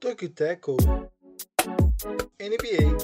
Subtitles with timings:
[0.00, 0.76] Tokyo Tackle
[2.40, 2.96] NBA.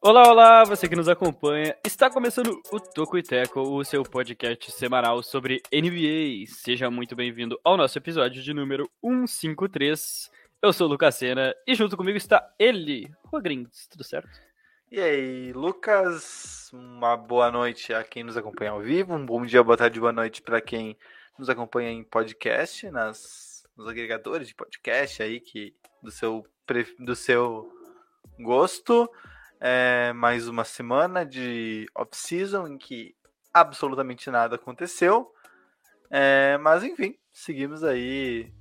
[0.00, 1.76] Olá, olá, você que nos acompanha.
[1.96, 6.44] Está começando o Toco e Teco, o seu podcast semanal sobre NBA.
[6.46, 10.30] Seja muito bem-vindo ao nosso episódio de número 153.
[10.60, 13.88] Eu sou o Lucas Sena e junto comigo está ele, Rogrins.
[13.88, 14.28] Tudo certo?
[14.92, 19.64] E aí, Lucas, uma boa noite a quem nos acompanha ao vivo, um bom dia,
[19.64, 20.98] boa tarde, boa noite para quem
[21.38, 26.46] nos acompanha em podcast, nas, nos agregadores de podcast aí, que do seu,
[26.98, 27.72] do seu
[28.38, 29.10] gosto.
[29.60, 33.14] É, mais uma semana de off-season em que
[33.52, 35.32] absolutamente nada aconteceu.
[36.10, 38.52] É, mas enfim, seguimos aí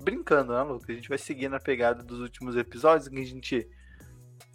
[0.00, 0.90] brincando, né, Lucas?
[0.90, 3.68] A gente vai seguir na pegada dos últimos episódios em que a gente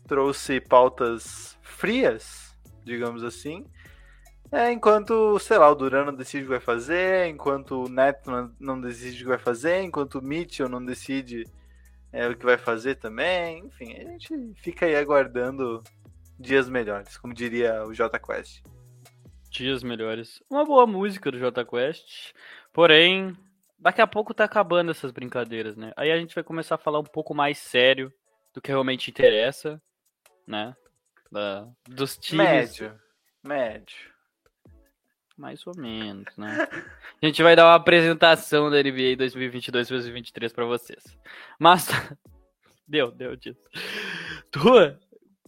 [0.07, 3.65] trouxe pautas frias, digamos assim.
[4.51, 8.31] É, enquanto, sei lá, o Duran não decide o que vai fazer, enquanto o Neto
[8.31, 11.43] não, não decide o que vai fazer, enquanto o Mitchell não decide
[12.11, 13.65] é, o que vai fazer também.
[13.65, 15.83] Enfim, a gente fica aí aguardando
[16.39, 18.61] dias melhores, como diria o J Quest.
[19.49, 20.43] Dias melhores.
[20.49, 22.33] Uma boa música do Jota Quest.
[22.73, 23.35] Porém,
[23.79, 25.93] daqui a pouco tá acabando essas brincadeiras, né?
[25.95, 28.13] Aí a gente vai começar a falar um pouco mais sério
[28.53, 29.81] do que realmente interessa,
[30.45, 30.75] né?
[31.31, 32.45] Da- dos times.
[32.45, 32.99] Médio,
[33.43, 34.16] médio.
[35.37, 36.67] Mais ou menos, né?
[37.21, 41.03] A gente vai dar uma apresentação da NBA 2022-2023 pra vocês.
[41.59, 41.87] Mas
[42.87, 43.61] deu, deu disso.
[44.49, 44.99] Tua,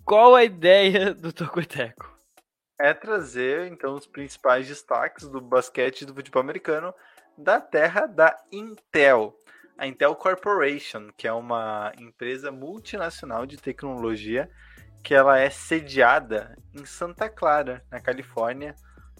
[0.05, 2.19] qual a ideia do Tocoteco?
[2.79, 6.93] é trazer então os principais destaques do basquete e do futebol americano
[7.37, 9.35] da terra da Intel.
[9.77, 14.49] A Intel Corporation, que é uma empresa multinacional de tecnologia,
[15.03, 18.75] que ela é sediada em Santa Clara, na Califórnia,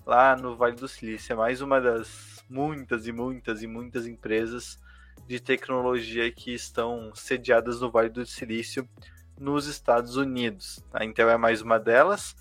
[0.09, 1.34] lá no Vale do Silício.
[1.34, 4.80] É mais uma das muitas e muitas e muitas empresas
[5.28, 8.90] de tecnologia que estão sediadas no Vale do Silício
[9.38, 10.84] nos Estados Unidos.
[10.92, 12.36] A Intel é mais uma delas.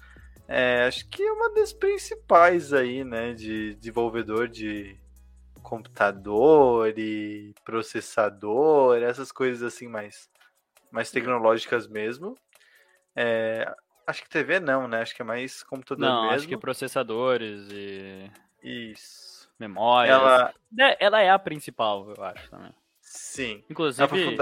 [0.49, 4.99] É, acho que é uma das principais aí, né, de desenvolvedor de
[5.63, 10.31] computador e processador, essas coisas assim mais,
[10.91, 12.35] mais tecnológicas mesmo.
[13.15, 13.71] É,
[14.09, 15.03] acho que TV não, né?
[15.03, 16.37] Acho que é mais computador Não, mesmo.
[16.37, 18.31] acho que processadores e
[18.63, 19.49] Isso.
[19.59, 20.17] memórias.
[20.17, 22.73] Ela, É, Ela é a principal, eu acho também.
[23.01, 23.65] sim.
[23.71, 24.37] Inclusive,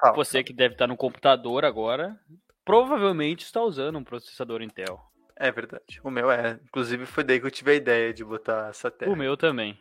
[0.00, 2.18] Fala, você que deve estar no computador agora,
[2.64, 5.00] provavelmente está usando um processador Intel.
[5.36, 6.00] É verdade.
[6.04, 6.58] O meu é.
[6.64, 9.12] Inclusive foi daí que eu tive a ideia de botar essa tela.
[9.12, 9.78] O meu também.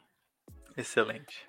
[0.77, 1.45] Excelente.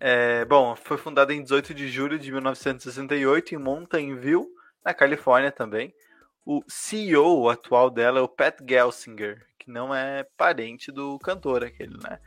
[0.00, 4.46] É, bom, foi fundada em 18 de julho de 1968 em Mountain View,
[4.84, 5.94] na Califórnia também.
[6.44, 11.96] O CEO atual dela é o Pat Gelsinger, que não é parente do cantor aquele,
[11.96, 12.18] né?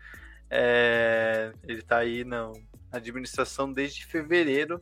[0.50, 2.52] É, ele tá aí na
[2.92, 4.82] administração desde fevereiro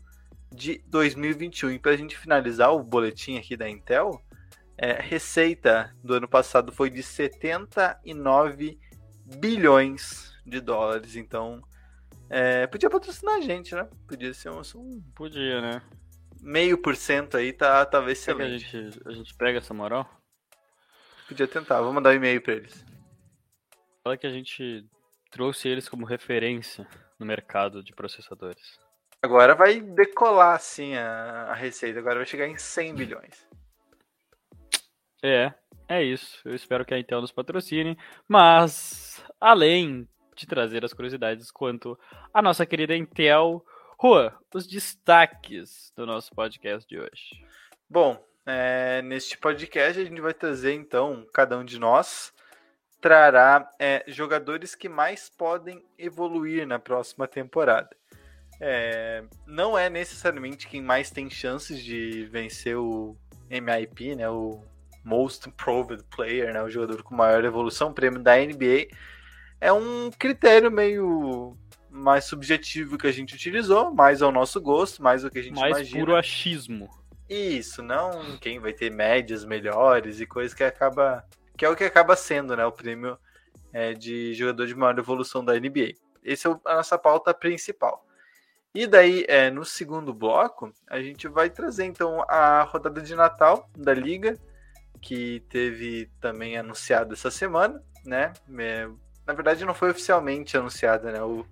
[0.51, 1.72] de 2021.
[1.72, 4.22] E pra gente finalizar o boletim aqui da Intel,
[4.78, 8.79] é, receita do ano passado foi de 79
[9.38, 11.16] bilhões de dólares.
[11.16, 11.62] Então,
[12.29, 13.88] é, podia patrocinar a gente, né?
[14.07, 15.81] Podia ser um, um Podia, né?
[16.45, 18.59] Meio por cento aí, tá, Será que a excelente.
[18.59, 20.07] gente, a gente pega essa moral?
[21.28, 22.85] Podia tentar, vou mandar um e-mail pra eles.
[24.03, 24.85] Fala que a gente
[25.31, 26.88] trouxe eles como referência
[27.19, 28.79] no mercado de processadores.
[29.23, 31.97] Agora vai decolar, assim, a, a receita.
[31.97, 33.47] Agora vai chegar em 100 bilhões.
[35.23, 35.51] É,
[35.88, 36.47] é isso.
[36.47, 37.97] Eu espero que a Intel nos patrocine.
[38.27, 41.97] Mas, além de trazer as curiosidades quanto
[42.31, 43.66] à nossa querida Intel,
[43.97, 47.41] Rua, os destaques do nosso podcast de hoje.
[47.89, 52.33] Bom, é, neste podcast a gente vai trazer, então, cada um de nós
[53.00, 57.95] trará é, jogadores que mais podem evoluir na próxima temporada.
[58.59, 63.15] É, não é necessariamente quem mais tem chances de vencer o
[63.50, 64.62] MIP, né, o
[65.06, 68.88] Most Improved Player, né, o jogador com maior evolução, prêmio da NBA.
[69.62, 71.57] É um critério meio
[71.95, 75.56] mais subjetivo que a gente utilizou, mais ao nosso gosto, mais o que a gente
[75.56, 76.00] Mais imagina.
[76.00, 76.89] puro achismo.
[77.30, 81.25] Isso, não quem vai ter médias melhores e coisas que acaba.
[81.57, 82.65] Que é o que acaba sendo, né?
[82.65, 83.18] O prêmio
[83.74, 85.94] é, de jogador de maior evolução da NBA.
[86.24, 88.06] Essa é a nossa pauta principal.
[88.74, 93.69] E daí, é, no segundo bloco, a gente vai trazer então a rodada de Natal
[93.75, 94.38] da Liga,
[95.01, 98.33] que teve também anunciado essa semana, né?
[98.59, 98.89] É,
[99.25, 101.21] na verdade não foi oficialmente anunciada, né?
[101.21, 101.45] O,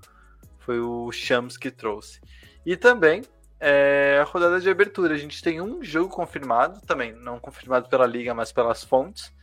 [0.65, 2.19] foi o Shams que trouxe.
[2.65, 3.21] E também
[3.59, 5.13] é, a rodada de abertura.
[5.13, 9.33] A gente tem um jogo confirmado, também não confirmado pela liga, mas pelas fontes.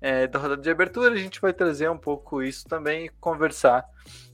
[0.00, 3.84] É, da rodada de abertura, a gente vai trazer um pouco isso também e conversar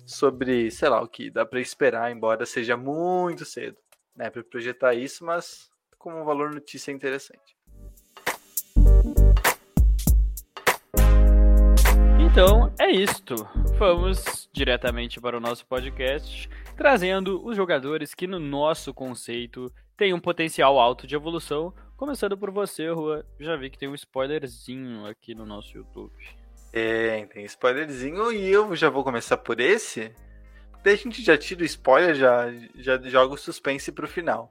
[0.05, 3.79] sobre, sei lá, o que dá para esperar, embora seja muito cedo,
[4.15, 7.57] né, para projetar isso, mas como um valor notícia interessante.
[12.33, 13.35] Então é isto.
[13.79, 20.19] Vamos diretamente para o nosso podcast, trazendo os jogadores que, no nosso conceito, têm um
[20.19, 21.75] potencial alto de evolução.
[21.95, 23.23] Começando por você, Rua.
[23.39, 26.11] Já vi que tem um spoilerzinho aqui no nosso YouTube.
[26.73, 30.11] É, tem spoilerzinho e eu já vou começar por esse.
[30.83, 34.51] Daí a gente já tira o spoiler, já, já joga o suspense pro final.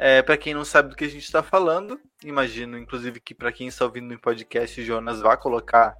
[0.00, 3.52] É, para quem não sabe do que a gente está falando, imagino, inclusive, que para
[3.52, 5.96] quem está ouvindo no podcast, Jonas vai colocar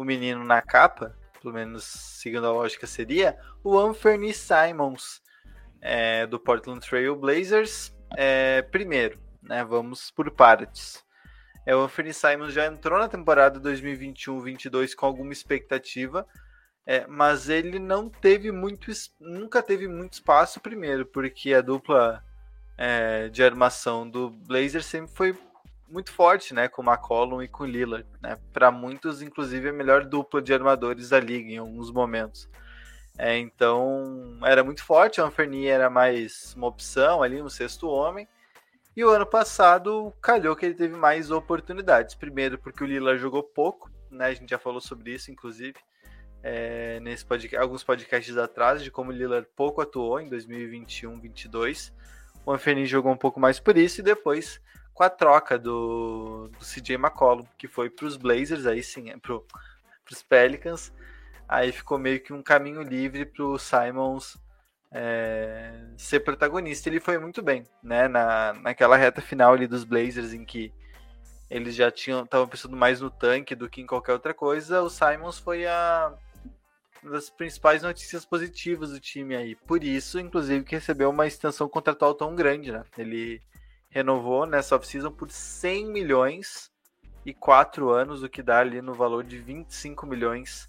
[0.00, 5.20] o menino na capa, pelo menos seguindo a lógica seria, o Anthony Simons,
[5.78, 7.94] é, do Portland Trail Blazers.
[8.16, 11.04] É, primeiro, né, vamos por partes.
[11.66, 16.26] É, o Anthony Simons já entrou na temporada 2021-22 com alguma expectativa,
[16.86, 22.24] é, mas ele não teve muito, nunca teve muito espaço primeiro, porque a dupla
[22.78, 25.38] é, de armação do Blazers sempre foi
[25.90, 28.38] muito forte, né, com McCollum e com Lillard, né?
[28.52, 32.48] Para muitos, inclusive, a melhor dupla de armadores da liga em alguns momentos.
[33.18, 38.26] É, então, era muito forte, o Anferni era mais uma opção ali, um sexto homem.
[38.96, 42.14] E o ano passado, calhou que ele teve mais oportunidades.
[42.14, 44.26] Primeiro, porque o Lillard jogou pouco, né?
[44.26, 45.76] A gente já falou sobre isso, inclusive,
[46.42, 51.92] é, nesse podcast, alguns podcasts atrás, de como o Lillard pouco atuou em 2021-22.
[52.44, 54.60] O Anferni jogou um pouco mais por isso e depois
[55.00, 59.16] com a troca do, do CJ McCollum, que foi para os Blazers, aí sim, é
[59.16, 59.40] para
[60.12, 60.92] os Pelicans.
[61.48, 64.36] Aí ficou meio que um caminho livre para o Simons
[64.92, 66.90] é, ser protagonista.
[66.90, 68.08] Ele foi muito bem, né?
[68.08, 70.70] Na, naquela reta final ali dos Blazers, em que
[71.48, 74.82] eles já tinham estavam pensando mais no tanque do que em qualquer outra coisa.
[74.82, 76.12] O Simons foi a
[77.02, 79.56] uma das principais notícias positivas do time aí.
[79.56, 82.84] Por isso, inclusive, que recebeu uma extensão contratual tão grande, né?
[82.98, 83.40] Ele
[83.90, 86.70] renovou nessa off-season por 100 milhões
[87.26, 90.68] e 4 anos, o que dá ali no valor de 25 milhões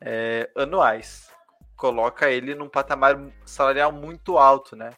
[0.00, 1.30] é, anuais.
[1.76, 4.90] Coloca ele num patamar salarial muito alto, né?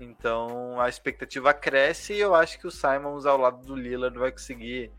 [0.00, 4.32] Então a expectativa cresce e eu acho que o Simons ao lado do Lillard vai
[4.32, 4.90] conseguir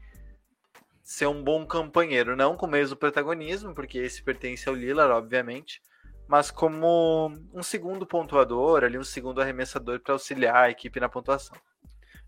[1.04, 5.82] ser um bom campanheiro, não com o mesmo protagonismo, porque esse pertence ao Lillard, obviamente,
[6.28, 11.56] mas como um segundo pontuador, ali um segundo arremessador para auxiliar a equipe na pontuação.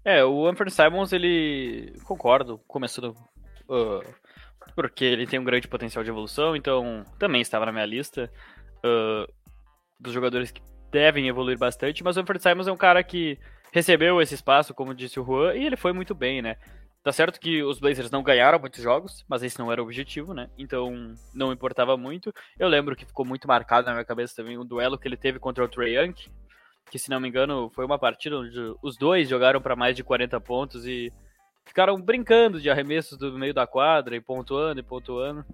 [0.08, 1.94] É, o Anthony Simons, ele.
[2.06, 3.14] Concordo, começando.
[3.68, 4.02] Uh,
[4.74, 8.32] porque ele tem um grande potencial de evolução, então também estava na minha lista
[8.86, 9.30] uh,
[10.00, 12.06] dos jogadores que devem evoluir bastante.
[12.06, 13.38] Mas o Anthony Simons é um cara que
[13.74, 16.56] recebeu esse espaço, como disse o Juan, e ele foi muito bem, né?
[17.04, 20.34] Tá certo que os Blazers não ganharam muitos jogos, mas esse não era o objetivo,
[20.34, 20.50] né?
[20.58, 22.34] Então não importava muito.
[22.58, 25.38] Eu lembro que ficou muito marcado na minha cabeça também o duelo que ele teve
[25.38, 26.16] contra o Trey Young,
[26.90, 30.04] que se não me engano foi uma partida onde os dois jogaram para mais de
[30.04, 31.12] 40 pontos e
[31.66, 35.46] ficaram brincando de arremessos do meio da quadra e pontuando e pontuando.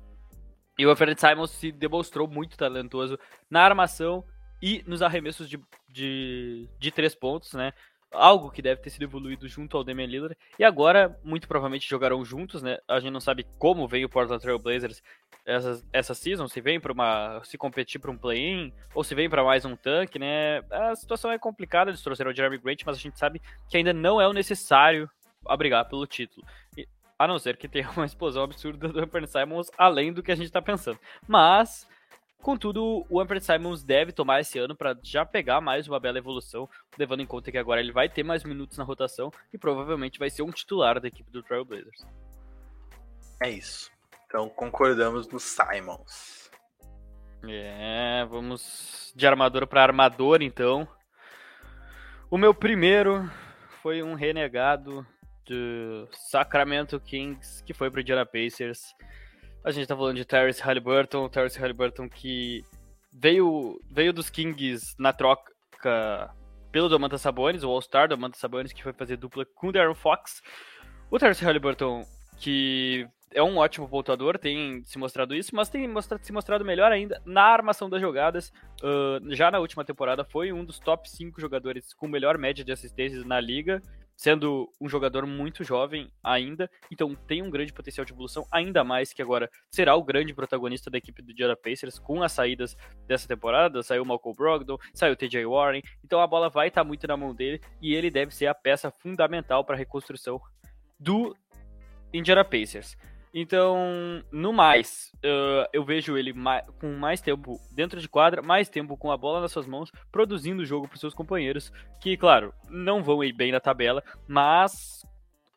[0.77, 3.19] E o Alfred Simons se demonstrou muito talentoso
[3.49, 4.23] na armação
[4.61, 7.73] e nos arremessos de, de, de três pontos, né?
[8.13, 10.37] Algo que deve ter sido evoluído junto ao Damian Lillard.
[10.57, 12.77] E agora, muito provavelmente, jogarão juntos, né?
[12.87, 15.01] A gente não sabe como veio o Portland Trail Blazers
[15.45, 17.41] essa, essa season, se vem para uma.
[17.43, 20.59] se competir para um play-in, ou se vem para mais um tanque, né?
[20.71, 23.93] A situação é complicada, eles trouxeram o Jeremy Grant, mas a gente sabe que ainda
[23.93, 25.09] não é o necessário
[25.45, 26.45] abrigar pelo título.
[26.77, 26.87] E,
[27.19, 30.35] a não ser que tenha uma explosão absurda do Anthony Simons, além do que a
[30.35, 30.99] gente está pensando.
[31.27, 31.87] Mas,
[32.43, 36.69] contudo, o Anthony Simons deve tomar esse ano para já pegar mais uma bela evolução,
[36.97, 40.29] levando em conta que agora ele vai ter mais minutos na rotação e provavelmente vai
[40.29, 42.05] ser um titular da equipe do Trailblazers.
[43.41, 43.89] É isso.
[44.27, 46.51] Então concordamos no Simons.
[47.47, 50.87] É, vamos de armador para armador então.
[52.29, 53.29] O meu primeiro
[53.81, 55.05] foi um renegado
[55.45, 58.95] do Sacramento Kings que foi para o Indiana Pacers.
[59.63, 62.65] A gente tá falando de Terrence Halliburton, Terrence Halliburton que
[63.11, 65.51] veio veio dos Kings na troca
[66.71, 70.41] pelo Domantas Sabonis, o All-Star Domantas Sabonis que foi fazer dupla com o Darren Fox.
[71.09, 72.05] O Terrence Halliburton
[72.37, 76.91] que é um ótimo pontuador, tem se mostrado isso, mas tem mostrado, se mostrado melhor
[76.91, 78.51] ainda na armação das jogadas.
[78.81, 82.71] Uh, já na última temporada foi um dos top 5 jogadores com melhor média de
[82.71, 83.81] assistências na liga.
[84.15, 89.13] Sendo um jogador muito jovem ainda, então tem um grande potencial de evolução, ainda mais
[89.13, 92.77] que agora será o grande protagonista da equipe do Indiana Pacers com as saídas
[93.07, 96.81] dessa temporada, saiu o Malcolm Brogdon, saiu o TJ Warren, então a bola vai estar
[96.81, 100.39] tá muito na mão dele e ele deve ser a peça fundamental para a reconstrução
[100.99, 101.35] do
[102.13, 102.95] Indiana Pacers.
[103.33, 108.69] Então, no mais, uh, eu vejo ele mais, com mais tempo dentro de quadra, mais
[108.69, 112.53] tempo com a bola nas suas mãos, produzindo o jogo para seus companheiros, que, claro,
[112.69, 115.03] não vão ir bem na tabela, mas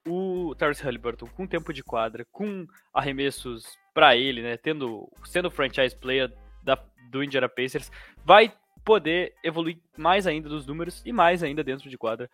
[0.09, 5.95] o Tyrese Halliburton com tempo de quadra, com arremessos para ele, né, tendo sendo franchise
[5.95, 6.79] player da,
[7.11, 7.91] do Indiana Pacers,
[8.25, 8.53] vai
[8.85, 12.31] poder evoluir mais ainda dos números e mais ainda dentro de quadra.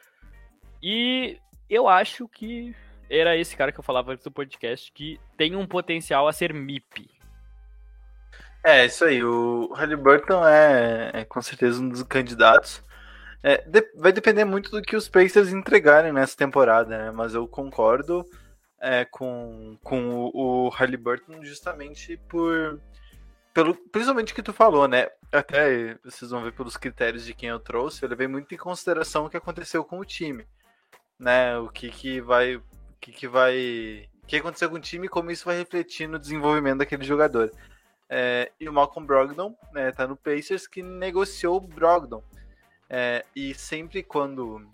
[0.80, 2.75] E eu acho que
[3.19, 6.52] era esse cara que eu falava antes do podcast, que tem um potencial a ser
[6.54, 7.11] MIP.
[8.64, 9.23] É, isso aí.
[9.23, 12.83] O Halliburton é, é com certeza um dos candidatos.
[13.42, 17.11] É, de, vai depender muito do que os Pacers entregarem nessa temporada, né?
[17.11, 18.25] Mas eu concordo
[18.81, 22.81] é, com, com o, o Halliburton justamente por.
[23.52, 25.09] Pelo, principalmente o que tu falou, né?
[25.31, 29.26] Até vocês vão ver pelos critérios de quem eu trouxe, eu levei muito em consideração
[29.26, 30.47] o que aconteceu com o time.
[31.19, 31.59] Né?
[31.59, 32.61] O que, que vai
[33.02, 34.09] que, que vai.
[34.23, 37.52] O que aconteceu com o time e como isso vai refletir no desenvolvimento daquele jogador.
[38.09, 42.23] É, e o Malcolm Brogdon né, tá no Pacers que negociou o Brogdon.
[42.88, 44.66] É, e sempre quando.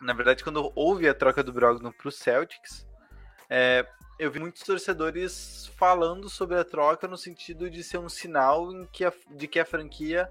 [0.00, 2.86] Na verdade, quando houve a troca do Brogdon para o Celtics,
[3.50, 3.86] é,
[4.18, 8.86] eu vi muitos torcedores falando sobre a troca no sentido de ser um sinal em
[8.86, 10.30] que a, de que a franquia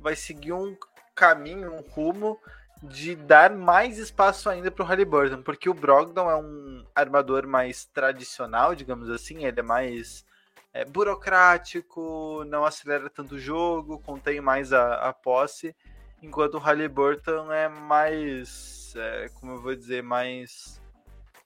[0.00, 0.76] vai seguir um
[1.14, 2.38] caminho, um rumo
[2.82, 7.86] de dar mais espaço ainda para o Halliburton, porque o Brogdon é um armador mais
[7.86, 10.24] tradicional, digamos assim, ele é mais
[10.72, 15.74] é, burocrático, não acelera tanto o jogo, contém mais a, a posse,
[16.22, 20.80] enquanto o Halliburton é mais, é, como eu vou dizer, mais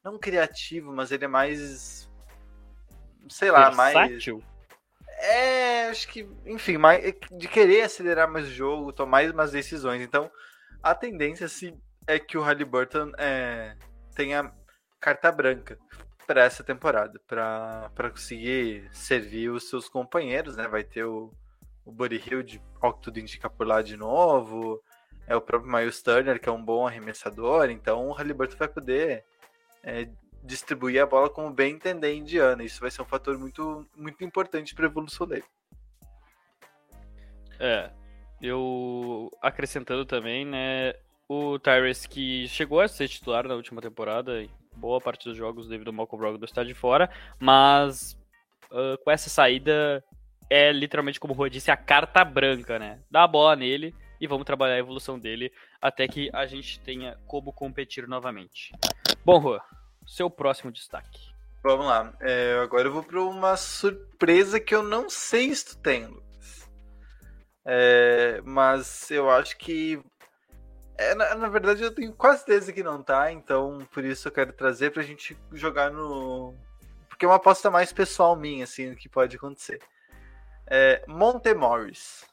[0.02, 2.10] não criativo, mas ele é mais
[3.28, 4.37] sei lá, Versátil.
[4.37, 4.60] mais
[5.22, 10.00] é, acho que, enfim, mais, de querer acelerar mais o jogo, tomar mais decisões.
[10.00, 10.30] Então,
[10.82, 13.76] a tendência sim, é que o Halliburton é,
[14.14, 14.52] tenha
[14.99, 15.78] carta branca
[16.26, 20.68] para essa temporada, para conseguir servir os seus companheiros, né?
[20.68, 21.32] Vai ter o,
[21.84, 22.44] o Buddy Hill,
[22.80, 24.82] ao que tudo indica por lá de novo,
[25.26, 29.25] é o próprio Miles Turner, que é um bom arremessador, então o Halliburton vai poder
[29.82, 30.08] é,
[30.42, 32.62] distribuir a bola como bem entender Indiana.
[32.62, 35.44] Isso vai ser um fator muito, muito importante para a evolução dele.
[37.58, 37.90] É,
[38.40, 40.94] eu acrescentando também, né,
[41.28, 44.44] o Tyrese que chegou a ser titular na última temporada,
[44.75, 48.18] boa parte dos jogos devido ao Malcolm Brogdon estar de fora, mas
[48.70, 50.02] uh, com essa saída
[50.49, 53.00] é literalmente como o Rua disse, a carta branca, né?
[53.09, 57.16] Dá a bola nele e vamos trabalhar a evolução dele até que a gente tenha
[57.26, 58.73] como competir novamente.
[59.25, 59.62] Bom, Rua,
[60.06, 61.30] seu próximo destaque.
[61.62, 62.12] Vamos lá.
[62.20, 66.09] É, agora eu vou para uma surpresa que eu não sei se tu tem,
[67.72, 70.02] é, mas eu acho que.
[70.98, 74.32] É, na, na, verdade, eu tenho quase certeza que não tá, então por isso eu
[74.32, 76.52] quero trazer pra gente jogar no.
[77.08, 79.78] Porque é uma aposta mais pessoal minha, assim, do que pode acontecer.
[80.66, 82.24] É, Montemorris.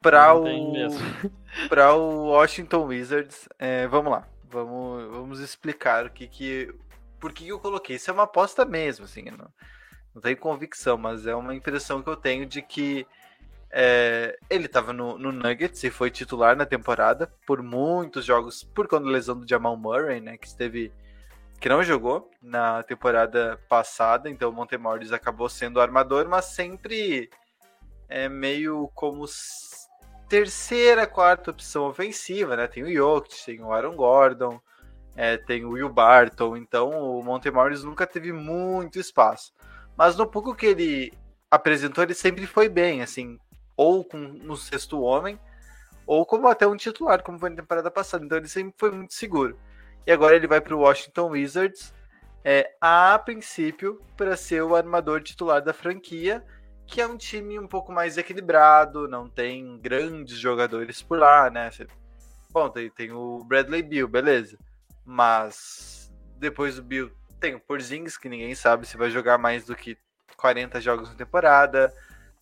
[0.00, 0.44] Pra o,
[1.68, 3.50] pra o Washington Wizards.
[3.58, 4.26] É, vamos lá.
[4.44, 6.74] Vamos, vamos explicar o que que.
[7.20, 7.96] Por que, que eu coloquei?
[7.96, 9.24] Isso é uma aposta mesmo, assim.
[9.24, 9.52] Não,
[10.14, 13.06] não tenho convicção, mas é uma impressão que eu tenho de que
[13.72, 18.88] é, ele estava no, no, Nuggets e foi titular na temporada por muitos jogos, por
[18.88, 20.36] conta da lesão do Jamal Murray, né?
[20.36, 20.92] Que esteve.
[21.60, 27.30] que não jogou na temporada passada, então o Montemorris acabou sendo armador, mas sempre
[28.08, 29.24] é meio como
[30.28, 32.66] terceira, quarta opção ofensiva, né?
[32.66, 34.60] Tem o Jokic, tem o Aaron Gordon,
[35.14, 39.52] é, tem o Will Barton, então o Montemorris nunca teve muito espaço.
[39.96, 41.12] Mas no pouco que ele
[41.48, 43.38] apresentou, ele sempre foi bem, assim,
[43.80, 45.40] ou com no sexto homem,
[46.06, 48.22] ou como até um titular, como foi na temporada passada.
[48.22, 49.58] Então ele sempre foi muito seguro.
[50.06, 51.94] E agora ele vai para o Washington Wizards,
[52.44, 56.44] é, a princípio, para ser o armador titular da franquia,
[56.86, 61.70] que é um time um pouco mais equilibrado, não tem grandes jogadores por lá, né?
[62.50, 64.58] Bom, tem, tem o Bradley Bill, beleza.
[65.06, 69.74] Mas depois do Bill tem o Porzingis, que ninguém sabe se vai jogar mais do
[69.74, 69.96] que
[70.36, 71.90] 40 jogos na temporada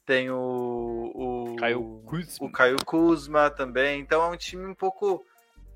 [0.09, 2.47] tem o, o, Caio Kuzma.
[2.47, 4.01] o Caio Kuzma também.
[4.01, 5.23] Então é um time um pouco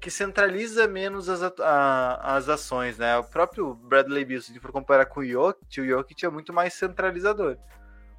[0.00, 3.14] que centraliza menos as, a, as ações, né?
[3.18, 6.30] O próprio Bradley Bill, se a gente for comparar com o Jokic, o Jokic é
[6.30, 7.58] muito mais centralizador.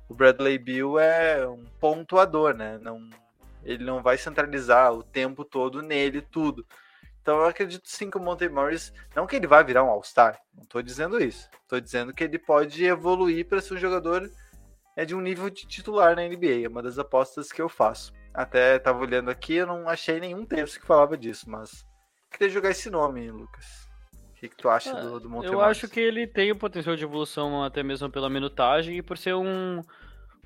[0.08, 2.77] O Bradley Bill é um pontuador, né?
[2.77, 3.10] Não,
[3.63, 6.63] ele não vai centralizar o tempo todo nele tudo.
[7.24, 10.39] Então eu acredito sim que o Monte Morris, não que ele vai virar um All-Star,
[10.53, 11.50] não estou dizendo isso.
[11.63, 14.29] Estou dizendo que ele pode evoluir para ser um jogador
[14.96, 16.66] é, de um nível de titular na NBA.
[16.66, 18.14] É uma das apostas que eu faço.
[18.34, 21.86] Até estava olhando aqui, eu não achei nenhum texto que falava disso, mas
[22.32, 23.88] queria jogar esse nome, Lucas.
[24.32, 26.96] O que, que tu acha do, do Monte Eu acho que ele tem o potencial
[26.96, 29.82] de evolução até mesmo pela minutagem e por ser um,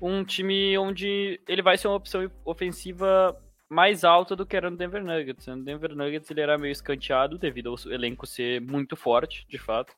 [0.00, 3.36] um time onde ele vai ser uma opção ofensiva
[3.68, 5.46] mais alta do que era no Denver Nuggets.
[5.46, 9.92] No Denver Nuggets ele era meio escanteado devido ao elenco ser muito forte, de fato.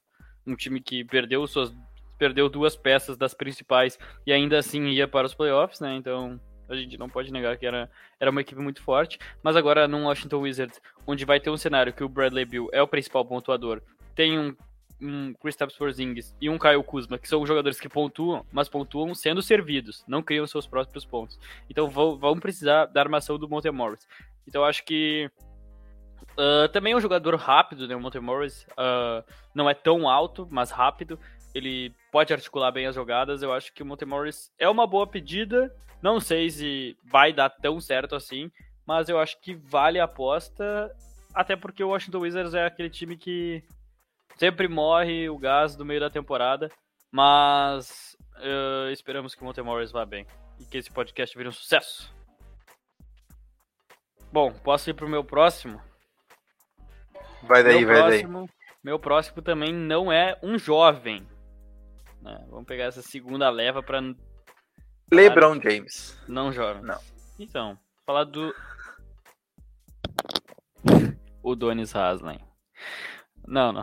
[0.46, 1.72] Um time que perdeu suas
[2.20, 5.96] perdeu duas peças das principais e ainda assim ia para os playoffs, né?
[5.96, 9.18] Então a gente não pode negar que era, era uma equipe muito forte.
[9.42, 12.82] Mas agora no Washington Wizards, onde vai ter um cenário que o Bradley Bill é
[12.82, 13.80] o principal pontuador,
[14.14, 14.54] tem um
[15.02, 19.40] um Kristaps Porzingis e um Kyle Kuzma, que são jogadores que pontuam, mas pontuam sendo
[19.40, 21.38] servidos, não criam seus próprios pontos.
[21.70, 24.06] Então vão, vão precisar da armação do Monte Morris.
[24.46, 25.30] Então acho que
[26.32, 27.96] uh, também é um jogador rápido, né?
[27.96, 29.24] O Monte Morris uh,
[29.54, 31.18] não é tão alto, mas rápido.
[31.54, 33.42] Ele pode articular bem as jogadas.
[33.42, 35.74] Eu acho que o Monte Morris é uma boa pedida.
[36.02, 38.50] Não sei se vai dar tão certo assim,
[38.86, 40.90] mas eu acho que vale a aposta.
[41.34, 43.62] Até porque o Washington Wizards é aquele time que
[44.40, 46.70] Sempre morre o gás do meio da temporada,
[47.12, 50.26] mas uh, esperamos que o Montemorris vá bem
[50.58, 52.10] e que esse podcast vire um sucesso.
[54.32, 55.78] Bom, posso ir pro meu próximo?
[57.42, 58.56] Vai daí, meu vai próximo, daí.
[58.82, 61.28] Meu próximo também não é um jovem.
[62.22, 62.44] Né?
[62.48, 64.00] Vamos pegar essa segunda leva para
[65.12, 66.18] LeBron James.
[66.28, 66.82] Não jovem.
[66.82, 67.00] Não.
[67.38, 68.54] Então, falar do
[71.42, 72.38] o Donis Haslem.
[73.46, 73.82] Não, não.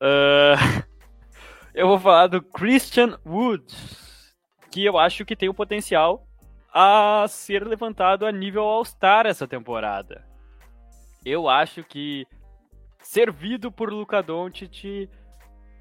[0.00, 0.84] Uh,
[1.72, 4.34] eu vou falar do Christian Woods,
[4.70, 6.26] que eu acho que tem o potencial
[6.72, 10.26] a ser levantado a nível All-Star essa temporada.
[11.24, 12.26] Eu acho que,
[13.00, 15.08] servido por Luka Doncic,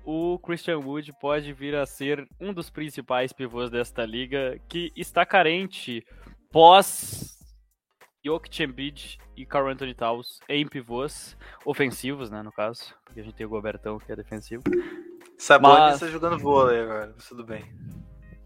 [0.04, 5.26] o Christian Wood pode vir a ser um dos principais pivôs desta liga, que está
[5.26, 6.06] carente
[6.52, 7.38] pós
[8.26, 13.36] Jokic Embiid e Carl Anthony Towns em pivôs ofensivos, né, no caso, porque a gente
[13.36, 14.64] tem o Gobertão que é defensivo.
[15.38, 17.66] Sabonis Mas- tá jogando vôlei agora, tudo bem.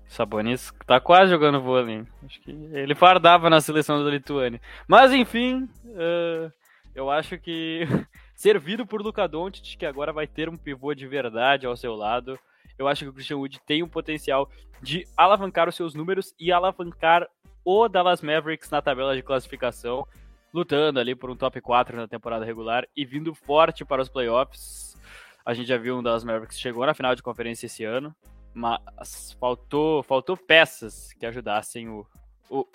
[0.07, 2.05] Sabonis tá quase jogando vôlei.
[2.23, 4.61] Acho que ele fardava na seleção da Lituânia.
[4.87, 6.49] Mas enfim, eh,
[6.95, 7.81] eu acho que
[8.37, 12.39] servido por Luka Doncic, que agora vai ter um pivô de verdade ao seu lado,
[12.77, 14.49] eu acho que o Christian Wood tem o potencial
[14.81, 17.27] de alavancar os seus números e alavancar
[17.65, 20.07] o Dallas Mavericks na tabela de classificação,
[20.53, 24.95] lutando ali por um top 4 na temporada regular e vindo forte para os playoffs.
[25.43, 28.15] A gente já viu um Dallas Mavericks chegou na final de conferência esse ano,
[28.53, 32.05] mas faltou, faltou peças que ajudassem o,
[32.49, 32.67] o,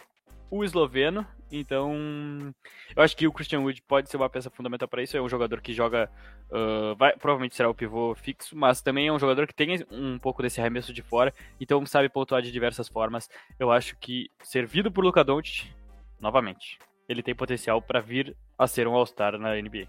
[0.51, 1.25] o esloveno.
[1.55, 2.55] Então,
[2.97, 5.15] eu acho que o Christian Wood pode ser uma peça fundamental para isso.
[5.15, 6.11] É um jogador que joga,
[6.51, 10.19] uh, vai, provavelmente será o pivô fixo, mas também é um jogador que tem um
[10.19, 13.29] pouco desse arremesso de fora, então sabe pontuar de diversas formas.
[13.61, 15.71] Eu acho que, servido por Luka Doncic,
[16.19, 19.87] novamente, ele tem potencial para vir a ser um All-Star na NBA.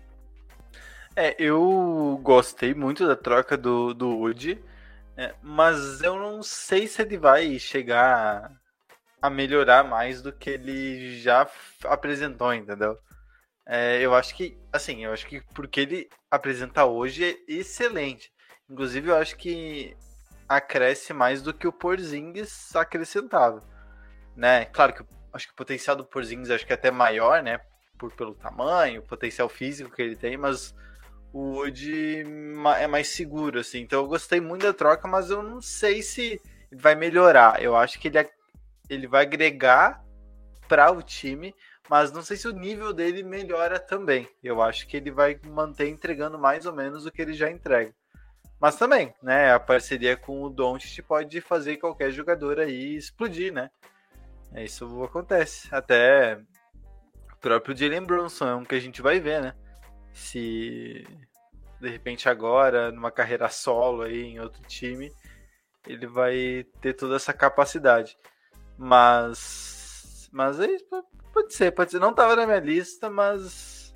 [1.16, 4.62] É, eu gostei muito da troca do, do Wood,
[5.16, 8.52] é, mas eu não sei se ele vai chegar
[9.24, 11.50] a melhorar mais do que ele já
[11.86, 12.98] apresentou, entendeu?
[13.66, 18.34] É, eu acho que, assim, eu acho que porque ele apresenta hoje é excelente.
[18.70, 19.96] Inclusive, eu acho que
[20.48, 23.64] acresce mais do que o Porzingis acrescentava,
[24.36, 24.66] né?
[24.66, 27.62] Claro que acho que o potencial do Porzingis acho que é até maior, né?
[27.98, 30.76] Por, pelo tamanho, o potencial físico que ele tem, mas
[31.32, 32.26] o Wood
[32.78, 33.80] é mais seguro, assim.
[33.80, 36.42] Então eu gostei muito da troca, mas eu não sei se
[36.74, 37.64] vai melhorar.
[37.64, 38.30] Eu acho que ele, é-
[38.94, 40.04] ele vai agregar
[40.68, 41.54] para o time,
[41.90, 44.28] mas não sei se o nível dele melhora também.
[44.42, 47.94] Eu acho que ele vai manter entregando mais ou menos o que ele já entrega.
[48.60, 53.70] Mas também, né, a parceria com o Doncic pode fazer qualquer jogador aí explodir, né?
[54.56, 55.68] Isso acontece.
[55.74, 56.40] Até
[57.34, 59.54] o próprio Jalen Brunson é um que a gente vai ver, né?
[60.14, 61.06] Se
[61.82, 65.12] de repente agora, numa carreira solo aí em outro time,
[65.86, 68.18] ele vai ter toda essa capacidade.
[68.78, 70.30] Mas.
[70.32, 70.86] Mas é isso,
[71.32, 72.00] pode ser, pode ser.
[72.00, 73.96] Não tava na minha lista, mas.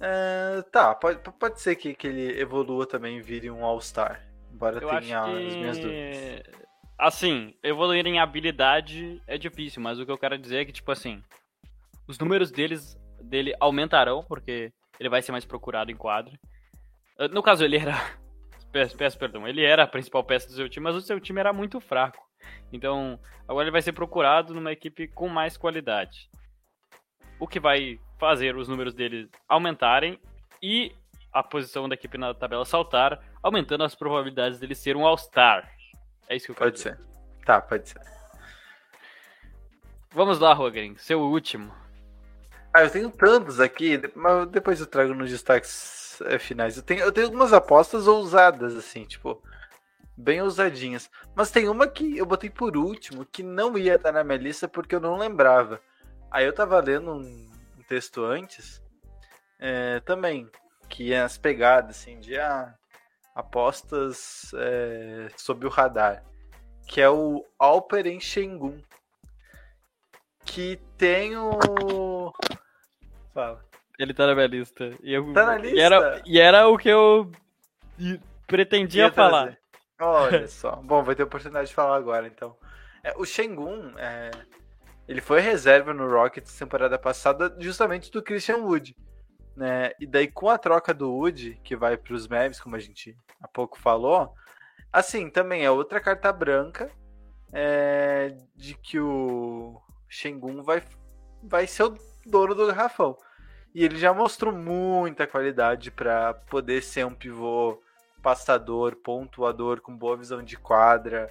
[0.00, 4.24] é, tá, pode, pode ser que, que ele evolua também e vire um All-Star.
[4.52, 5.84] Embora Eu tenha as minhas que.
[5.84, 6.62] dúvidas.
[6.98, 10.92] Assim, evoluir em habilidade é difícil, mas o que eu quero dizer é que, tipo
[10.92, 11.20] assim,
[12.06, 16.38] os números deles, dele aumentarão, porque ele vai ser mais procurado em quadra.
[17.18, 17.94] Uh, No caso, ele era.
[18.70, 21.38] Peço, peço perdão, ele era a principal peça do seu time, mas o seu time
[21.38, 22.26] era muito fraco.
[22.72, 26.30] Então, agora ele vai ser procurado numa equipe com mais qualidade.
[27.38, 30.18] O que vai fazer os números dele aumentarem
[30.62, 30.94] e
[31.32, 35.68] a posição da equipe na tabela saltar, aumentando as probabilidades dele ser um All-Star.
[36.28, 36.96] É isso que eu quero Pode dizer.
[36.96, 37.44] ser.
[37.44, 38.00] Tá, pode ser.
[40.10, 41.72] Vamos lá, Rogren, seu último.
[42.72, 46.76] Ah, eu tenho tantos aqui, mas depois eu trago nos destaques eh, finais.
[46.76, 49.42] Eu tenho, eu tenho algumas apostas ousadas, assim, tipo,
[50.16, 51.10] bem ousadinhas.
[51.34, 54.68] Mas tem uma que eu botei por último, que não ia estar na minha lista
[54.68, 55.80] porque eu não lembrava.
[56.30, 58.82] Aí eu tava lendo um, um texto antes,
[59.58, 60.48] eh, também,
[60.88, 62.74] que é as pegadas, assim, de ah,
[63.34, 66.22] apostas eh, sob o radar,
[66.86, 68.82] que é o Alperen Şengün,
[70.44, 72.32] que tem o...
[73.32, 73.64] Fala.
[73.98, 74.90] Ele tá na minha lista.
[75.02, 76.22] E eu, Tá na E era, lista?
[76.26, 77.30] e era o que eu
[78.46, 79.42] pretendia Ia falar.
[79.44, 79.61] trazer.
[80.02, 80.76] Olha só.
[80.76, 82.56] Bom, vai ter oportunidade de falar agora, então.
[83.04, 84.30] É, o Shengun, é,
[85.06, 88.96] ele foi reserva no Rockets temporada passada justamente do Christian Wood.
[89.56, 89.92] Né?
[90.00, 93.16] E daí com a troca do Wood, que vai para os Mavs, como a gente
[93.40, 94.34] há pouco falou,
[94.92, 96.90] assim, também é outra carta branca
[97.52, 100.82] é, de que o Shengun vai,
[101.42, 103.16] vai ser o dono do garrafão.
[103.74, 107.82] E ele já mostrou muita qualidade para poder ser um pivô
[108.22, 111.28] passador, pontuador, com boa visão de quadra,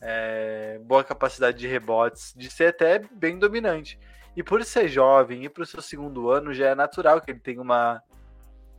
[0.00, 3.98] é, boa capacidade de rebotes, de ser até bem dominante.
[4.36, 7.40] E por ser jovem e para o seu segundo ano, já é natural que ele
[7.40, 8.02] tenha uma,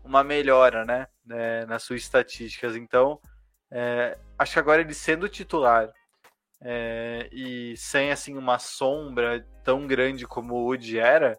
[0.03, 2.75] uma melhora né, né, nas suas estatísticas.
[2.75, 3.19] Então,
[3.71, 5.91] é, acho que agora ele sendo titular
[6.61, 11.37] é, e sem assim uma sombra tão grande como o Wood era,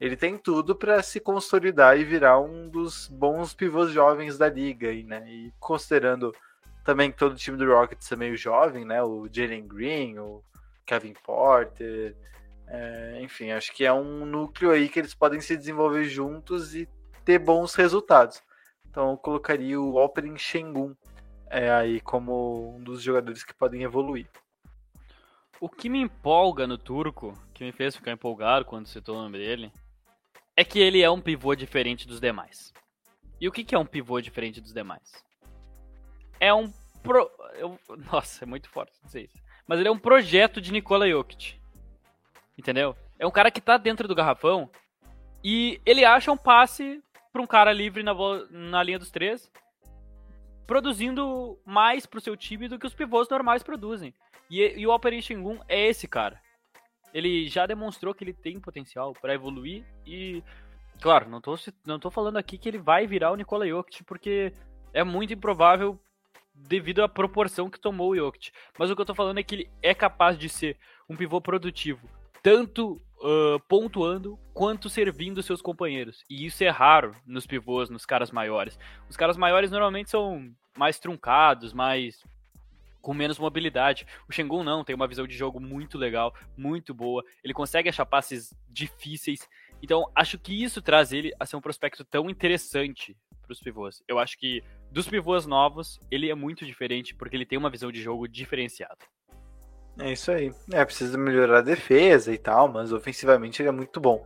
[0.00, 4.92] ele tem tudo para se consolidar e virar um dos bons pivôs jovens da liga.
[4.92, 6.32] E, né, e considerando
[6.84, 9.02] também que todo o time do Rockets é meio jovem, né?
[9.02, 10.42] O Jalen Green, o
[10.86, 12.16] Kevin Porter,
[12.66, 16.88] é, enfim, acho que é um núcleo aí que eles podem se desenvolver juntos e
[17.24, 18.42] ter bons resultados.
[18.88, 20.96] Então eu colocaria o Alperen Şengün
[21.50, 24.28] é, aí como um dos jogadores que podem evoluir.
[25.60, 29.38] O que me empolga no turco, que me fez ficar empolgado quando citou o nome
[29.38, 29.72] dele,
[30.60, 32.72] é que ele é um pivô diferente dos demais.
[33.40, 35.08] E o que, que é um pivô diferente dos demais?
[36.40, 37.30] É um pro...
[37.54, 37.78] eu-
[38.10, 39.38] Nossa, é muito forte dizer isso.
[39.68, 41.60] Mas ele é um projeto de Nikola Jokic.
[42.56, 42.96] Entendeu?
[43.20, 44.68] É um cara que tá dentro do garrafão
[45.44, 47.00] e ele acha um passe
[47.32, 48.12] pra um cara livre na,
[48.50, 49.48] na linha dos três,
[50.66, 54.12] produzindo mais pro seu time do que os pivôs normais produzem.
[54.50, 56.40] E, e o Alperen Şengün é esse cara.
[57.18, 60.42] Ele já demonstrou que ele tem potencial pra evoluir e,
[61.00, 64.52] claro, não tô, não tô falando aqui que ele vai virar o Nikola Jokic, porque
[64.92, 65.98] é muito improvável
[66.54, 68.50] devido à proporção que tomou o Jokic.
[68.78, 70.76] Mas o que eu tô falando é que ele é capaz de ser
[71.08, 72.08] um pivô produtivo,
[72.42, 76.24] tanto ah, pontuando quanto servindo seus companheiros.
[76.30, 78.78] E isso é raro nos pivôs, nos caras maiores.
[79.08, 82.22] Os caras maiores normalmente são mais truncados, mais
[83.00, 84.06] com menos mobilidade.
[84.28, 87.24] O Shengun não, tem uma visão de jogo muito legal, muito boa.
[87.42, 89.48] Ele consegue achar passes difíceis.
[89.82, 94.02] Então, acho que isso traz ele a ser um prospecto tão interessante para os pivôs.
[94.06, 97.90] Eu acho que dos pivôs novos, ele é muito diferente porque ele tem uma visão
[97.90, 98.98] de jogo diferenciada.
[100.00, 100.52] É isso aí.
[100.72, 104.24] É, precisa melhorar a defesa e tal, mas ofensivamente ele é muito bom.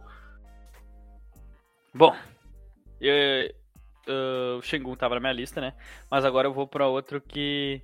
[1.95, 2.15] Bom,
[3.01, 3.55] eu-
[4.07, 5.75] eu- o Shengun tava na minha lista, né?
[6.11, 7.83] Mas agora eu vou para outro que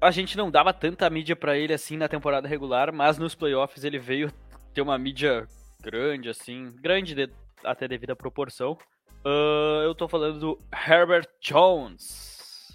[0.00, 3.84] a gente não dava tanta mídia pra ele assim na temporada regular, mas nos playoffs
[3.84, 4.30] ele veio
[4.74, 5.46] ter uma mídia
[5.80, 7.32] grande assim, grande de-
[7.64, 8.76] até devido à proporção.
[9.24, 12.68] Ah, eu tô falando do Herbert Jones,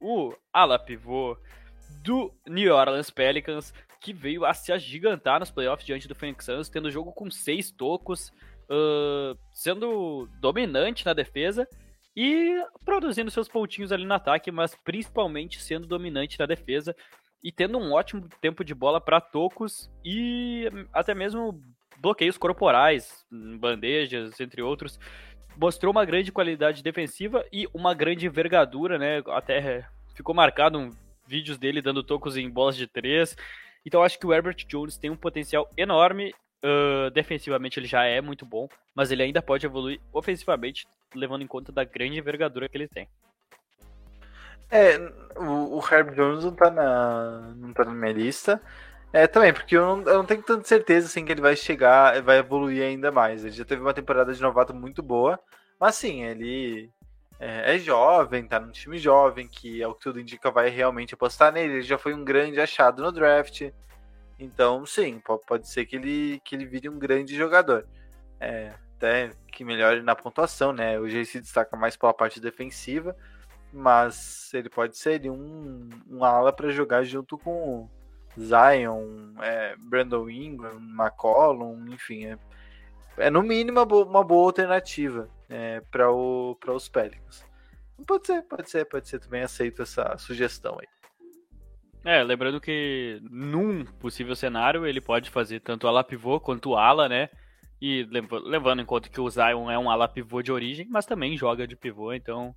[0.00, 1.36] o ala pivô
[2.02, 6.68] do New Orleans Pelicans, que veio a se agigantar nos playoffs diante do Phoenix Suns,
[6.68, 8.32] tendo jogo com seis tocos,
[8.70, 11.66] ah, sendo dominante na defesa
[12.20, 16.92] e produzindo seus pontinhos ali no ataque, mas principalmente sendo dominante na defesa
[17.40, 21.62] e tendo um ótimo tempo de bola para tocos e até mesmo
[22.00, 24.98] bloqueios corporais, bandejas, entre outros.
[25.56, 29.22] Mostrou uma grande qualidade defensiva e uma grande envergadura, né?
[29.28, 30.90] Até ficou marcado um
[31.24, 33.36] vídeos dele dando tocos em bolas de três.
[33.86, 36.34] Então acho que o Herbert Jones tem um potencial enorme.
[36.62, 41.46] Ah, defensivamente ele já é muito bom, mas ele ainda pode evoluir ofensivamente, levando em
[41.46, 43.08] conta da grande envergadura que ele tem.
[44.70, 44.98] É,
[45.36, 48.60] o, o Herb Jones não tá, na, não tá na minha lista.
[49.12, 52.20] É, também, porque eu não, eu não tenho tanta certeza assim, que ele vai chegar,
[52.22, 53.44] vai evoluir ainda mais.
[53.44, 55.40] Ele já teve uma temporada de novato muito boa,
[55.80, 56.90] mas sim, ele
[57.40, 61.14] é, é jovem, tá num time jovem, que é o que tudo indica vai realmente
[61.14, 61.74] apostar nele.
[61.74, 63.70] Ele já foi um grande achado no draft.
[64.38, 67.86] Então, sim, po- pode ser que ele, que ele vire um grande jogador.
[68.40, 70.98] é, até que melhore na pontuação, né?
[70.98, 73.16] Hoje ele se destaca mais pela parte defensiva,
[73.72, 77.88] mas ele pode ser um, um ala para jogar junto com
[78.38, 82.38] Zion, é, Brandon Ingram, McCollum, enfim, é,
[83.18, 87.44] é no mínimo uma boa, uma boa alternativa é, para os Pelicans.
[88.06, 89.18] Pode ser, pode ser, pode ser.
[89.20, 90.86] Também aceito essa sugestão aí.
[92.04, 97.28] É, lembrando que num possível cenário ele pode fazer tanto ala pivô quanto ala, né?
[97.80, 98.06] E
[98.44, 101.66] levando em conta que o Zion é um ala pivô de origem, mas também joga
[101.66, 102.54] de pivô, então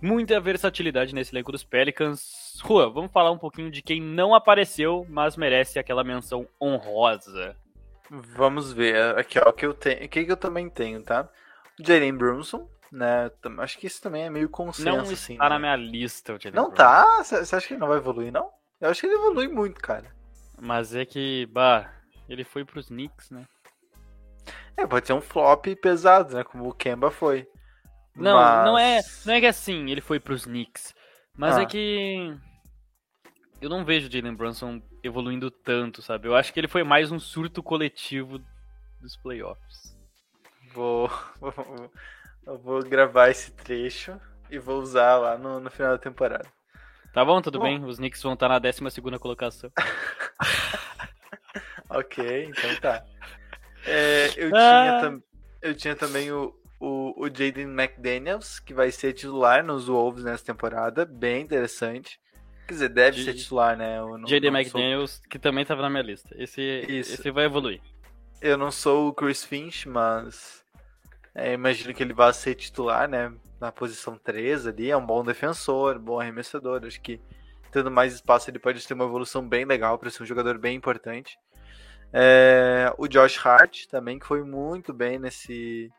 [0.00, 2.58] muita versatilidade nesse elenco dos Pelicans.
[2.62, 7.56] Rua, vamos falar um pouquinho de quem não apareceu, mas merece aquela menção honrosa.
[8.10, 11.28] Vamos ver, aqui ó, que eu tenho, que eu também tenho, tá?
[11.78, 13.30] Jalen Brunson, né?
[13.58, 15.36] Acho que isso também é meio consenso, não assim.
[15.36, 15.48] Tá né?
[15.50, 17.22] na minha lista, o Jalen Não tá?
[17.22, 18.50] Você acha que ele não vai evoluir, não?
[18.80, 20.10] Eu acho que ele evolui muito, cara.
[20.60, 21.90] Mas é que, bah,
[22.28, 23.44] ele foi pros Knicks, né?
[24.76, 26.44] É, pode ser um flop pesado, né?
[26.44, 27.46] Como o Kemba foi.
[28.16, 30.94] Não, Mas- não é, não é que assim, ele foi pros Knicks.
[31.36, 31.62] Mas Ah.
[31.62, 32.36] é que
[33.60, 36.28] eu não vejo o Jalen Brunson evoluindo tanto, sabe?
[36.28, 38.38] Eu acho que ele foi mais um surto coletivo
[39.00, 39.96] dos playoffs.
[40.74, 41.08] Vou,
[41.40, 41.90] vou,
[42.46, 44.18] eu vou gravar esse trecho
[44.50, 46.46] e vou usar lá no, no final da temporada.
[47.12, 47.64] Tá bom, tudo Bom.
[47.64, 47.84] bem?
[47.84, 49.70] Os Knicks vão estar na 12ª colocação.
[51.88, 53.04] Ok, então tá.
[53.84, 54.60] É, eu, Ah.
[54.90, 55.22] tinha tam-
[55.62, 60.44] eu tinha também o, o, o Jaden McDaniels, que vai ser titular nos Wolves nessa
[60.44, 61.04] temporada.
[61.04, 62.20] Bem interessante.
[62.68, 63.96] Quer dizer, deve J- ser titular, né?
[64.26, 64.50] J.D.
[64.50, 66.28] não sou- McDaniels, que também tava na minha lista.
[66.38, 67.14] Esse, Isso.
[67.14, 67.80] esse vai evoluir.
[68.40, 70.64] Eu não sou o Chris Finch, mas
[71.34, 73.32] é, imagino que ele vai ser titular, né?
[73.60, 74.90] Na posição 3 ali.
[74.90, 76.84] É um bom defensor, bom arremessador.
[76.84, 77.20] Acho que
[77.70, 80.76] tendo mais espaço ele pode ter uma evolução bem legal para ser um jogador bem
[80.76, 81.38] importante.
[82.12, 85.92] É, o Josh Hart também, que foi muito bem nesse,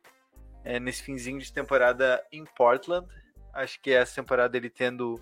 [0.64, 3.08] é, nesse finzinho de temporada em Portland.
[3.54, 5.22] Acho que essa temporada ele tendo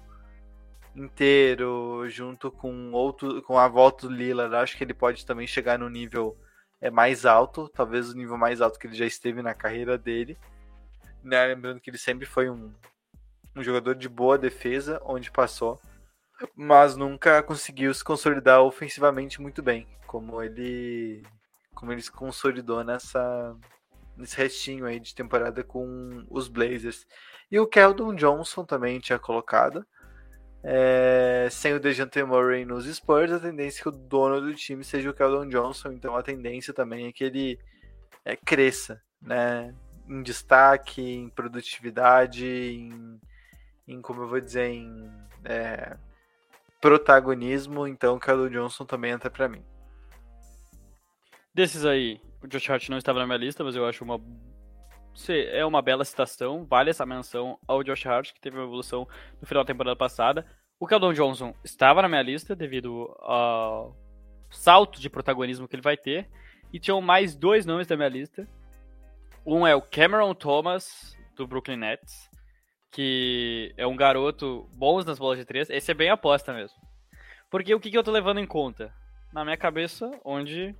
[0.96, 5.78] inteiro, junto com outro, com a volta do Lillard, acho que ele pode também chegar
[5.78, 6.36] no nível
[6.82, 10.38] é mais alto, talvez o nível mais alto que ele já esteve na carreira dele.
[11.24, 11.46] Né?
[11.48, 12.74] Lembrando que ele sempre foi um,
[13.56, 15.80] um jogador de boa defesa onde passou,
[16.56, 21.24] mas nunca conseguiu se consolidar ofensivamente muito bem, como ele
[21.76, 23.56] como ele se consolidou nessa
[24.18, 27.06] nesse restinho aí de temporada com os Blazers.
[27.50, 29.86] E o Keldon Johnson também tinha colocado.
[30.64, 34.84] É, sem o DeJounte Murray nos Spurs, a tendência é que o dono do time
[34.84, 37.60] seja o Keldon Johnson, então a tendência também é que ele
[38.26, 39.74] é, cresça, né?
[40.08, 43.20] Em destaque, em produtividade, em,
[43.88, 45.10] em, como eu vou dizer, em
[45.46, 45.96] é,
[46.82, 49.64] protagonismo, então o Keldon Johnson também entra para mim.
[51.54, 54.20] Desses aí, o Josh Hart não estava na minha lista, mas eu acho uma.
[55.52, 59.08] É uma bela citação, vale essa menção ao Josh Hart, que teve uma evolução
[59.42, 60.46] no final da temporada passada.
[60.80, 63.96] O Keldon Johnson estava na minha lista devido ao
[64.50, 66.30] salto de protagonismo que ele vai ter.
[66.72, 68.48] E tinham mais dois nomes da minha lista.
[69.46, 72.30] Um é o Cameron Thomas, do Brooklyn Nets,
[72.92, 75.70] que é um garoto bom nas bolas de três.
[75.70, 76.78] Esse é bem aposta mesmo.
[77.50, 78.94] Porque o que, que eu tô levando em conta?
[79.34, 80.76] Na minha cabeça, onde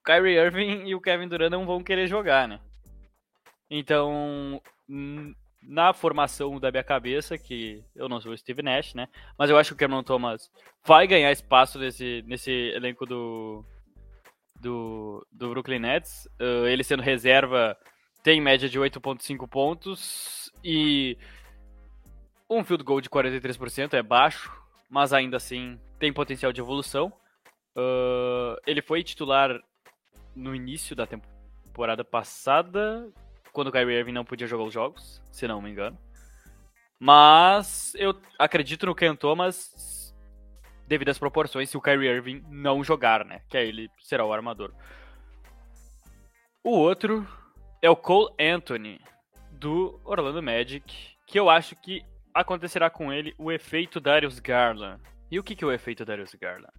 [0.00, 2.60] o Kyrie Irving e o Kevin Durant não vão querer jogar, né?
[3.74, 4.60] Então,
[5.62, 9.08] na formação da minha cabeça, que eu não sou o Steve Nash, né?
[9.38, 10.50] Mas eu acho que o Cameron Thomas
[10.84, 13.64] vai ganhar espaço nesse, nesse elenco do,
[14.60, 16.28] do, do Brooklyn Nets.
[16.38, 17.74] Uh, ele sendo reserva
[18.22, 21.16] tem média de 8.5 pontos e
[22.48, 24.52] um field goal de 43% é baixo,
[24.90, 27.10] mas ainda assim tem potencial de evolução.
[27.74, 29.58] Uh, ele foi titular
[30.36, 33.10] no início da temporada passada,
[33.52, 35.98] quando o Kyrie Irving não podia jogar os jogos, se não me engano.
[36.98, 40.14] Mas eu acredito no Ken Thomas
[40.86, 43.42] devido às proporções se o Kyrie Irving não jogar, né?
[43.48, 44.72] Que aí ele será o armador.
[46.64, 47.26] O outro
[47.80, 49.00] é o Cole Anthony,
[49.50, 55.02] do Orlando Magic, que eu acho que acontecerá com ele o efeito Darius Garland.
[55.30, 56.72] E o que, que é o efeito Darius Garland?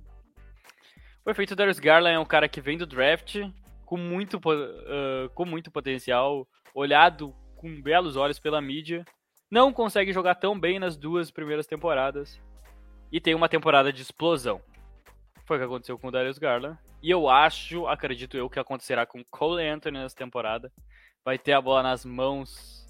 [1.26, 3.38] O efeito Darius Garland é um cara que vem do draft
[3.86, 9.06] com muito, ah, com muito potencial, olhado com belos olhos pela mídia,
[9.50, 12.42] não consegue jogar tão bem nas duas primeiras temporadas
[13.12, 14.62] e tem uma temporada de explosão.
[15.46, 16.78] Foi o que aconteceu com o Darius Garland.
[17.02, 20.72] E eu acho, acredito eu, que acontecerá com Cole Anthony nessa temporada.
[21.24, 22.86] Vai ter a bola nas mãos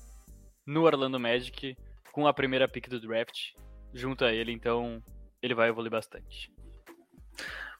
[0.65, 1.75] no Orlando Magic
[2.11, 3.53] com a primeira pick do draft
[3.93, 5.03] junto a ele, então
[5.41, 6.51] ele vai evoluir bastante.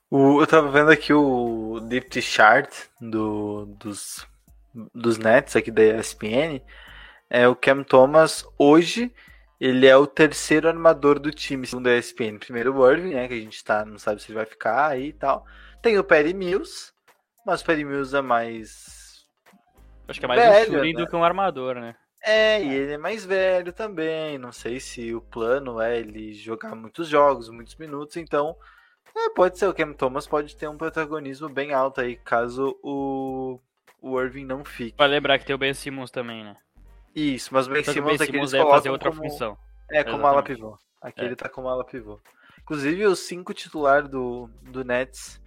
[0.10, 4.28] O- eu tava vendo aqui o Depth Chart do, dos
[4.94, 6.62] dos Nets aqui da ESPN,
[7.30, 9.14] é o Cam Thomas hoje
[9.60, 12.38] ele é o terceiro armador do time, segundo a ESPN.
[12.38, 15.08] Primeiro o Irving, né, que a gente tá, não sabe se ele vai ficar aí
[15.08, 15.46] e tal.
[15.82, 16.92] Tem o Perry Mills,
[17.46, 19.26] mas o Perry Mills é mais
[20.08, 21.00] Acho que é mais Velho, um shooting né?
[21.00, 21.96] do que um armador, né?
[22.26, 24.38] É, e ele é mais velho também.
[24.38, 28.16] Não sei se o plano é ele jogar muitos jogos, muitos minutos.
[28.18, 28.56] Então,
[29.16, 33.60] é, pode ser o Cam Thomas pode ter um protagonismo bem alto aí, caso o,
[34.04, 34.98] o Irving não fique.
[34.98, 36.58] Vai lembrar que tem o Ben Simmons também, né?
[37.16, 39.58] Isso, mas o Ben Simmons Ben é que eles deve fazer outra como, função.
[39.90, 40.78] É, como ala pivô.
[41.02, 41.26] Aqui É.
[41.26, 42.20] ele tá como ala pivô.
[42.62, 45.42] Inclusive, os cinco titulares do, do Nets,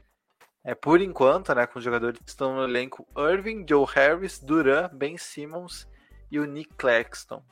[0.65, 4.89] é por enquanto, né, com os jogadores que estão no elenco, Irving, Joe Harris, Duran,
[4.93, 5.87] Ben Simmons
[6.31, 7.43] e o Nick Claxton.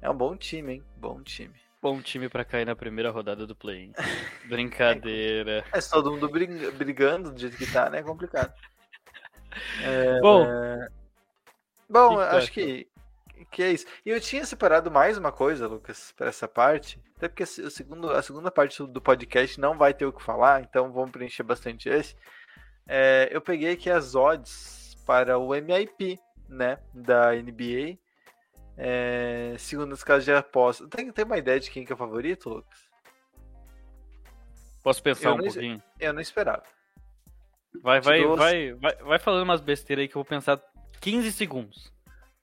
[0.00, 0.84] É um bom time, hein?
[0.96, 1.54] Bom time.
[1.80, 3.92] Bom time pra cair na primeira rodada do play.
[4.48, 5.64] Brincadeira.
[5.72, 7.98] É, se todo mundo brigando do jeito que tá, né?
[8.00, 8.52] É complicado.
[9.82, 10.44] É, Bom.
[10.44, 10.88] é,
[11.88, 12.88] Bom, que acho que,
[13.50, 13.86] que é isso.
[14.04, 17.00] E eu tinha separado mais uma coisa, Lucas, pra essa parte.
[17.16, 20.62] Até porque o segundo, a segunda parte do podcast não vai ter o que falar,
[20.62, 22.16] então vamos preencher bastante esse.
[22.86, 26.78] É, eu peguei aqui as odds para o MIP, né?
[26.92, 27.98] Da NBA.
[28.76, 30.88] É, segundo as casas de aposta.
[30.88, 32.90] Tem, tem uma ideia de quem que é o favorito, Lucas?
[34.82, 35.82] Posso pensar Eu um não- pouquinho?
[36.00, 36.64] Eu não esperava.
[37.82, 40.60] Vai, vai, dou- vai, vai, vai falando umas besteiras aí que eu vou pensar
[41.00, 41.92] 15 segundos.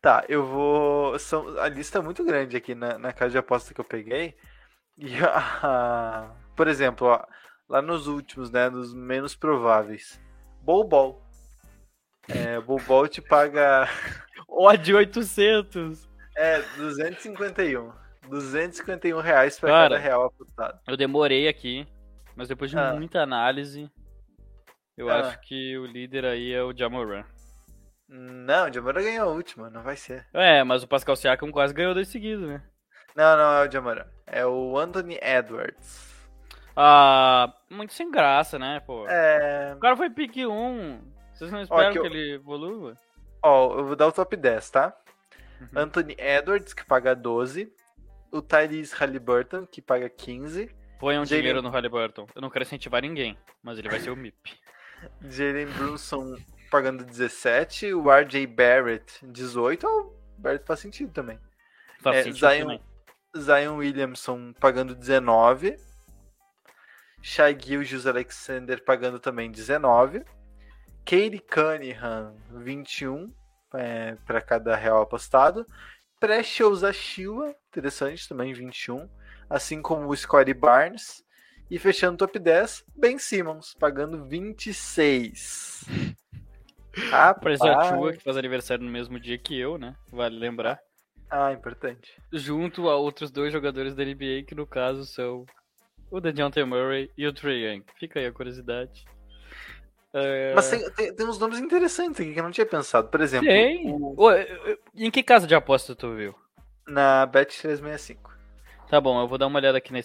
[0.01, 1.19] Tá, eu vou.
[1.19, 4.35] São, a lista é muito grande aqui na, na casa de aposta que eu peguei.
[4.97, 7.23] E a, por exemplo, ó,
[7.67, 8.69] lá nos últimos, né?
[8.69, 10.19] Nos menos prováveis.
[10.61, 11.21] Bol Bol.
[12.27, 13.87] É, Bol Bol te paga.
[14.47, 16.07] Odd 800.
[16.35, 17.91] É, 251.
[18.29, 19.89] 251 reais pra Cara.
[19.95, 20.79] cada real apostado.
[20.87, 21.87] Eu demorei aqui,
[22.35, 22.93] mas depois de Ah.
[22.93, 23.89] muita análise,
[24.99, 25.19] eu Ah.
[25.19, 27.23] acho que o líder aí é o Jamoran.
[28.07, 30.25] Não, o Jamoran ganhou a última, não vai ser.
[30.33, 32.63] É, mas o Pascal Siakam quase ganhou dois seguidos, né?
[33.15, 34.05] Não, não é o Jamoran.
[34.25, 36.07] É o Anthony Edwards.
[36.75, 39.05] Ah, muito sem graça, né, pô?
[39.07, 39.73] É.
[39.75, 41.01] O cara foi pique 1.
[41.33, 42.95] Vocês não esperam que que, eu- ele evolua?
[43.43, 44.93] Ó, eu vou dar o top 10, tá?
[45.61, 45.67] Uhum.
[45.75, 47.71] Anthony Edwards, que paga 12.
[48.31, 50.69] O Tyrese Halliburton, que paga 15.
[50.99, 52.27] Põe um Jalen- dinheiro no Halliburton.
[52.35, 54.59] Eu não quero incentivar ninguém, mas ele vai ser o MIP.
[55.21, 56.35] Jalen Brunson
[56.71, 57.93] pagando 17.
[57.93, 59.85] O RJ Barrett, 18.
[59.87, 60.01] Oh,
[60.37, 61.39] o Barrett faz sentido também.
[62.01, 62.81] Faz É, sentido Zion- também.
[63.37, 65.77] Zion Williamson pagando 19.
[67.21, 70.23] Shai Gilgeous Alexander pagando também 19.
[71.05, 73.33] Katie Cunningham, 21
[73.73, 75.65] é, para cada real apostado.
[76.19, 79.09] Precious Achille, interessante também, 21.
[79.49, 81.23] Assim como o Scottie Barnes.
[81.69, 85.85] E fechando o top 10, Ben Simmons, pagando 26.
[87.41, 87.87] Parece a Rapaz.
[87.89, 89.95] Chua, que faz aniversário no mesmo dia que eu, né?
[90.11, 90.79] Vale lembrar.
[91.29, 92.11] Ah, importante.
[92.33, 95.45] Junto a outros dois jogadores da NBA, que no caso são
[96.09, 97.83] o DeJounte Murray e o Trae Young.
[97.99, 99.05] Fica aí a curiosidade.
[100.11, 100.53] É...
[100.55, 103.09] Mas tem, tem, tem uns nomes interessantes aqui que eu não tinha pensado.
[103.09, 103.93] Por exemplo, Tem.
[103.93, 104.31] o-
[104.95, 106.33] em que casa de aposta tu viu?
[106.87, 108.17] na Bet365.
[108.89, 109.99] Tá bom, eu vou dar uma olhada aqui na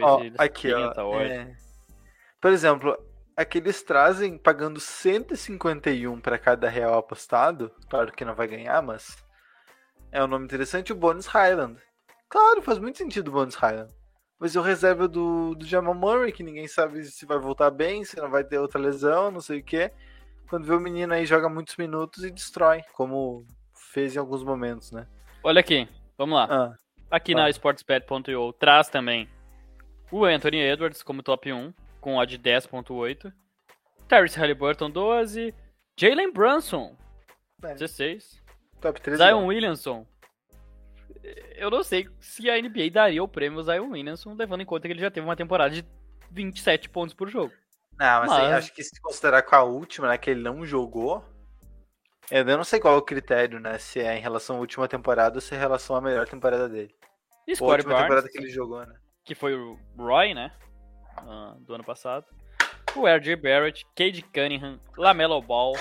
[0.00, 1.20] Ó, eles aqui, ó.
[1.20, 1.56] é.
[2.40, 2.96] Por exemplo,
[3.36, 7.72] aqui eles trazem pagando 151 para cada real apostado.
[7.88, 9.16] Claro que não vai ganhar, mas
[10.12, 10.92] é um nome interessante.
[10.92, 11.76] O Bonus Highland.
[12.28, 13.92] Claro, faz muito sentido o Bonus Highland.
[14.38, 18.16] Mas o reserva do, do Jamal Murray, que ninguém sabe se vai voltar bem, se
[18.16, 19.90] não vai ter outra lesão, não sei o que.
[20.48, 23.44] Quando vê o menino aí joga muitos minutos e destrói, como
[23.92, 25.06] fez em alguns momentos, né?
[25.42, 25.88] Olha aqui,
[26.20, 26.46] vamos lá.
[26.50, 26.74] Ah,
[27.10, 27.40] Aqui Tá.
[27.40, 29.28] na sportsbet.io traz também
[30.12, 33.32] o Anthony Edwards como top 1, com odd 10.8.
[34.06, 35.54] Tyrese Halliburton 12.
[35.98, 36.94] Jalen Brunson
[37.64, 38.40] é, 16.
[38.80, 39.18] top 3.
[39.18, 40.06] Zion Williamson.
[41.56, 44.86] Eu não sei se a NBA daria o prêmio ao Zion Williamson, levando em conta
[44.86, 45.84] que ele já teve uma temporada de
[46.30, 47.52] 27 pontos por jogo.
[47.98, 50.64] Não, mas, aí, Mas- acho que se considerar com a última, né, que ele não
[50.64, 51.24] jogou,
[52.30, 55.36] eu não sei qual é o critério, né, se é em relação à última temporada
[55.36, 56.94] ou se é em relação à melhor temporada dele.
[57.46, 58.94] E Ou a última Barnes, temporada que ele jogou, né.
[59.24, 60.52] que foi o Roy, né?
[61.26, 62.26] ah, do ano passado.
[62.96, 65.74] O RJ Barrett, Cade Cunningham, Lamelo Ball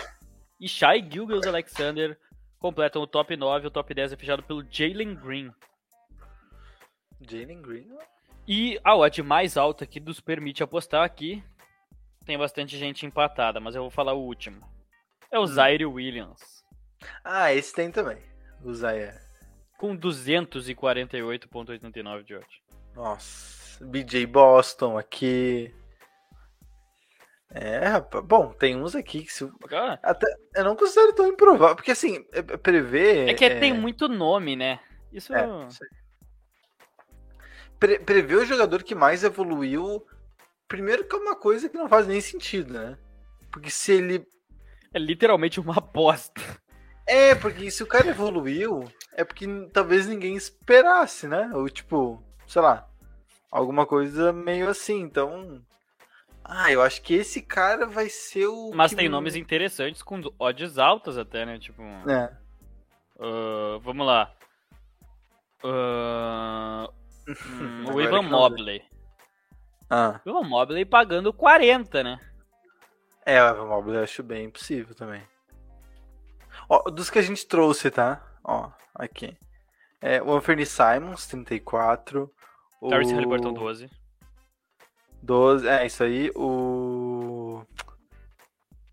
[0.59, 2.17] e Shai Gilgeous Alexander
[2.59, 3.67] completam o top 9.
[3.67, 5.51] O top 10 é fechado pelo Jalen Green.
[7.21, 7.87] Jalen Green.
[8.47, 11.43] E a odd mais alta que nos permite apostar aqui
[12.25, 14.63] tem bastante gente empatada, mas eu vou falar o último.
[15.31, 16.63] É o Zaire Williams,
[17.23, 18.17] Ah, esse tem também.
[18.63, 19.13] O Zaire.
[19.77, 22.47] com 248,89 de odd.
[22.95, 23.85] Nossa.
[23.85, 25.73] BJ Boston aqui.
[27.51, 28.23] É, rapaz.
[28.25, 29.49] Bom, tem uns aqui que se.
[30.03, 31.75] Até, eu não considero tão improvável.
[31.75, 33.29] Porque assim, é- é prever.
[33.29, 34.79] É que tem muito nome, né?
[35.13, 35.47] Isso É.
[37.79, 40.05] Pre- prever o jogador que mais evoluiu.
[40.67, 42.97] Primeiro que é uma coisa que não faz nem sentido, né?
[43.51, 44.27] Porque se ele.
[44.93, 46.41] É literalmente uma aposta.
[47.07, 48.83] É, porque se o cara evoluiu,
[49.13, 51.49] é porque talvez ninguém esperasse, né?
[51.53, 52.87] Ou tipo, sei lá,
[53.51, 54.99] alguma coisa meio assim.
[55.01, 55.61] Então.
[56.43, 58.71] Ah, eu acho que esse cara vai ser o.
[58.73, 61.57] Mas que- tem nomes interessantes com odds altas até, né?
[61.59, 62.31] Tipo, É.
[63.19, 64.33] ah, vamos lá.
[67.27, 68.81] Hum, o Ivan Mobley.
[69.89, 70.19] Ah.
[70.25, 72.19] O Ivan Mobley pagando 40, né?
[73.29, 75.21] É, o Evan Mobley eu acho bem impossível também.
[76.67, 78.25] Ó, dos que a gente trouxe, tá?
[78.43, 79.37] Ó, aqui.
[80.01, 82.27] É, o Anthony Simons, 34.
[82.81, 82.89] O...
[82.89, 83.87] Tyrese Halliburton 12.
[85.21, 85.67] 12.
[85.67, 86.31] É, isso aí.
[86.35, 87.63] O.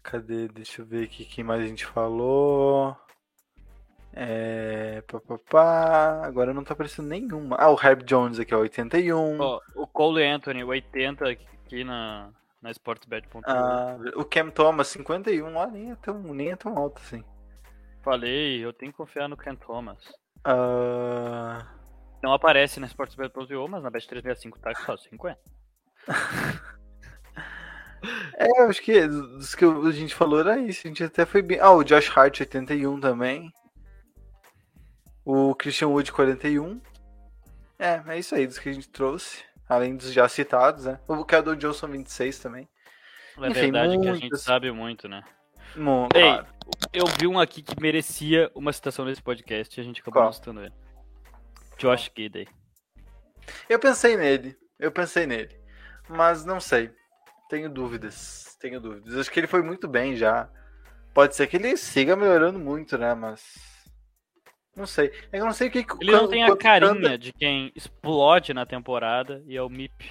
[0.03, 0.49] Cadê?
[0.49, 2.95] Deixa eu ver aqui quem mais a gente falou.
[4.13, 5.03] É.
[5.07, 6.27] Pá, pá, pá.
[6.27, 7.57] Agora não tá aparecendo nenhuma.
[7.59, 9.41] Ah, o Herb Jones aqui, ó, 81.
[9.41, 12.31] Ó, o Cole Anthony, 80 aqui na,
[12.67, 13.41] na sportsbet.com.
[13.45, 15.55] Ah, o Cam Thomas, 51.
[15.55, 17.25] Ó, nem é tão, nem é tão alto assim.
[18.03, 19.99] Falei, eu tenho que confiar no Ken Thomas.
[20.45, 21.67] Ah.
[22.23, 25.39] Não aparece na sportsbet.com, mas na Bet365 tá só 50.
[28.39, 30.87] É, eu acho que dos que a gente falou era isso.
[30.87, 31.59] A gente até foi bem.
[31.59, 33.51] Ah, o Josh Hart 81 também.
[35.25, 36.81] O Christian Wood 41.
[37.79, 39.43] É, é isso aí, dos que a gente trouxe.
[39.69, 41.01] Além dos já citados, né?
[41.09, 42.69] O Keldon Johnson 26 também.
[43.39, 45.23] É Enfim, verdade que a gente sabe muito, né?
[46.15, 46.47] Ei, claro.
[46.93, 50.25] eu vi um aqui que merecia uma citação nesse podcast e a gente acabou Qual?
[50.27, 50.73] não citando ele.
[51.77, 52.49] Josh Gidey.
[53.69, 54.57] Eu pensei nele.
[54.79, 55.55] Eu pensei nele.
[56.09, 56.91] Mas não sei.
[57.49, 58.57] Tenho dúvidas.
[58.61, 59.17] Tenho dúvidas.
[59.17, 60.49] Acho que ele foi muito bem já.
[61.13, 63.15] Pode ser que ele siga melhorando muito, né?
[63.15, 63.43] Mas.
[64.77, 65.07] Não sei.
[65.33, 65.79] É que eu não sei o que.
[66.01, 70.11] Ele não tem a carinha Thunder- de quem explode na temporada e é o MIP.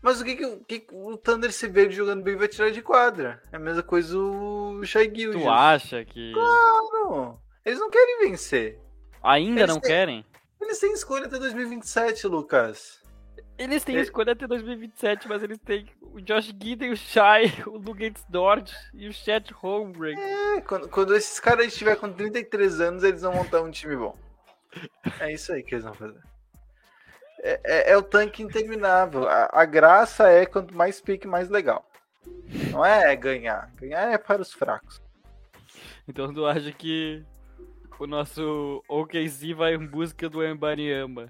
[0.00, 2.82] Mas o que, que, o que o Thunder se vê jogando bem vai tirar de
[2.82, 3.42] quadra?
[3.52, 5.42] É a mesma coisa o Shai Gilgeous.
[5.42, 7.38] Tu acha que Claro.
[7.64, 8.78] Eles não querem vencer.
[9.22, 10.24] ainda Eles não têm- querem?
[10.60, 13.02] Eles têm escolha até 2027, Lucas.
[13.56, 17.78] Eles têm Ele- escolha até 2027, mas eles têm o Josh Gidey, o Shai, o
[17.78, 20.18] Luguentz Dort e o Chet Holmgren.
[20.18, 24.16] É, quando, quando esses caras estiverem com 33 anos, eles vão montar um time bom.
[25.20, 26.20] É isso aí que eles vão fazer.
[27.40, 29.28] É, é- é o tanque interminável.
[29.28, 31.88] A, a graça é quanto mais pique, mais legal.
[32.72, 33.70] Não é ganhar.
[33.76, 35.00] Ganhar é para os fracos.
[36.08, 37.22] Então tu acha que
[38.00, 41.28] o nosso OKC vai em busca do Embanyama?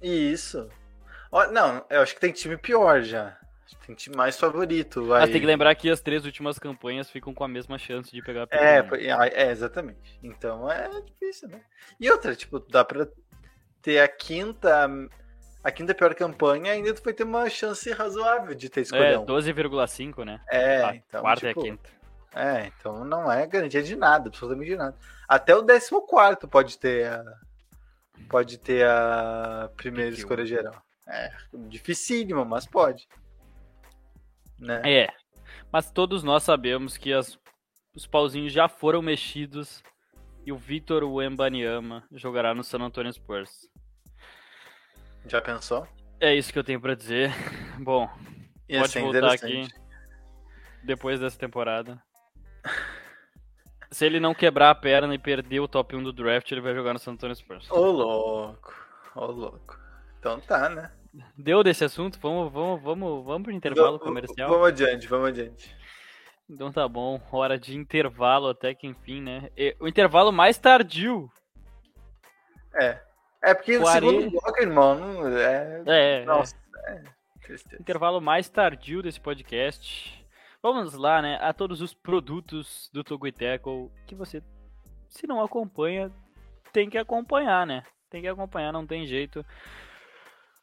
[0.00, 0.68] Isso.
[1.32, 3.38] Ó, não, eu acho que tem time pior já.
[3.86, 5.06] Tem time mais favorito.
[5.06, 5.22] Vai...
[5.22, 8.22] Mas tem que lembrar que as três últimas campanhas ficam com a mesma chance de
[8.22, 10.18] pegar a É, foi- é, exatamente.
[10.22, 11.62] Então é difícil, né?
[11.98, 13.08] E outra, tipo, dá pra
[13.80, 14.88] ter a quinta.
[15.64, 19.24] A quinta pior campanha, ainda tu vai ter uma chance razoável de ter É, escolhido.
[19.24, 20.40] 12,5, né?
[20.50, 21.22] É, a então.
[21.22, 21.90] quarta tipo, e a quinta.
[22.34, 24.96] É, então não é garantia de nada, absolutamente de nada.
[25.26, 27.24] Até o 14 pode ter a.
[28.28, 30.82] Pode ter a primeira escolha geral.
[31.08, 31.30] É,
[31.68, 33.08] dificílimo, mas pode.
[34.58, 34.80] Né?
[34.84, 35.12] É.
[35.72, 37.38] Mas todos nós sabemos que as-
[37.94, 39.82] os pauzinhos já foram mexidos
[40.46, 43.68] e o Vitor Wembanyama jogará no San Antonio Spurs.
[45.26, 45.86] Já pensou?
[46.20, 47.30] É isso que eu tenho pra dizer.
[47.82, 48.08] Bom,
[48.68, 49.68] Ia pode voltar aqui
[50.84, 52.02] depois dessa temporada.
[53.90, 56.74] Se ele não quebrar a perna e perder o top 1 do draft, ele vai
[56.74, 57.70] jogar no San Antonio Spurs.
[57.70, 58.72] Ô louco,
[59.14, 59.78] ô louco.
[60.22, 60.88] Então tá, né?
[61.36, 62.16] Deu desse assunto?
[62.20, 64.48] Vamos, vamos, vamos, vamos pro intervalo Vamos- comercial?
[64.48, 65.76] Vamos adiante, vamos adiante.
[66.48, 69.50] Então tá bom, hora de intervalo até que enfim, né?
[69.56, 71.28] E- o intervalo mais tardio.
[72.80, 73.00] É.
[73.42, 75.82] É porque o Quarenta- segundo bloco, irmão, não- é.
[75.86, 76.54] É, Nossa,
[76.86, 77.02] é.
[77.42, 77.82] Tristeza.
[77.82, 80.24] intervalo mais tardio desse podcast.
[80.62, 81.36] Vamos lá, né?
[81.42, 84.40] A todos os produtos do Togoiteco que você,
[85.08, 86.12] se não acompanha,
[86.72, 87.82] tem que acompanhar, né?
[88.08, 89.44] Tem que acompanhar, não tem jeito.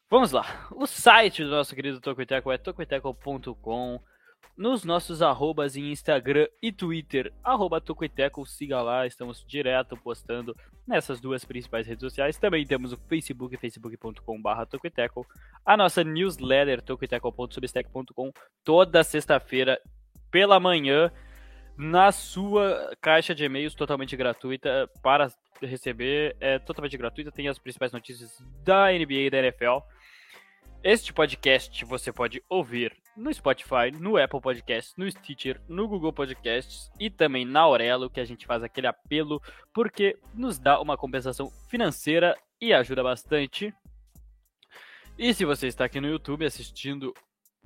[0.10, 0.68] Vamos lá.
[0.72, 4.02] O site do nosso querido Tocoiteco é tocoiteco.com.
[4.58, 10.56] Nos nossos arrobas em Instagram e Twitter, arroba Tocoiteco, siga lá, estamos direto postando
[10.86, 12.40] nessas duas principais redes sociais.
[12.40, 15.28] Também temos o Facebook, facebook.com.br Tocoiteco.
[15.64, 18.32] A nossa newsletter, tocoiteco.substack.com,
[18.66, 19.80] toda sexta-feira
[20.32, 21.12] pela manhã,
[21.78, 25.32] na sua caixa de e-mails totalmente gratuita para
[25.62, 26.36] receber.
[26.40, 29.78] É totalmente gratuita, tem as principais notícias da NBA e da NFL.
[30.82, 36.90] Este podcast você pode ouvir no Spotify, no Apple Podcasts, no Stitcher, no Google Podcasts
[36.98, 39.42] e também na Aurelo, que a gente faz aquele apelo
[39.74, 43.74] porque nos dá uma compensação financeira e ajuda bastante.
[45.18, 47.14] E se você está aqui no YouTube assistindo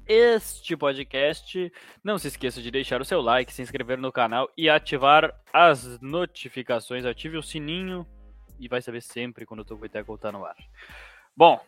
[0.07, 1.71] este podcast,
[2.03, 6.01] não se esqueça de deixar o seu like, se inscrever no canal e ativar as
[6.01, 7.05] notificações.
[7.05, 8.07] Ative o sininho
[8.59, 10.55] e vai saber sempre quando o Tocoiteco está no ar.
[11.37, 11.59] Bom,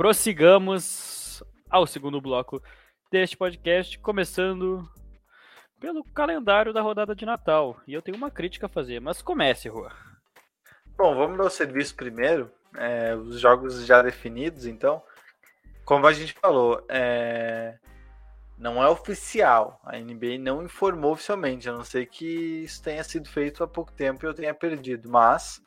[0.00, 2.62] prossigamos ao segundo bloco
[3.12, 4.88] deste podcast, começando
[5.78, 7.78] pelo calendário da rodada de Natal.
[7.86, 9.92] E eu tenho uma crítica a fazer, mas comece, Rua.
[10.96, 12.50] Bom, vamos dar o serviço primeiro.
[12.78, 15.02] É, os jogos já definidos, então.
[15.84, 17.76] Como a gente falou, é,
[18.56, 19.82] não é oficial.
[19.84, 23.92] A NBA não informou oficialmente, a não ser que isso tenha sido feito há pouco
[23.92, 25.10] tempo e eu tenha perdido.
[25.10, 25.62] Mas,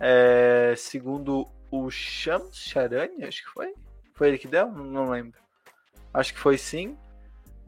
[0.00, 3.74] é, segundo o Shams Charani, acho que foi.
[4.14, 4.70] Foi ele que deu?
[4.70, 5.38] Não lembro.
[6.12, 6.96] Acho que foi sim.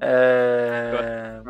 [0.00, 1.40] É...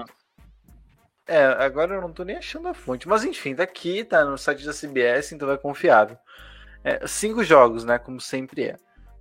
[1.26, 3.08] é, agora eu não tô nem achando a fonte.
[3.08, 6.18] Mas enfim, tá aqui, tá no site da CBS, então é confiável.
[6.84, 7.98] É, cinco jogos, né?
[7.98, 8.76] Como sempre é.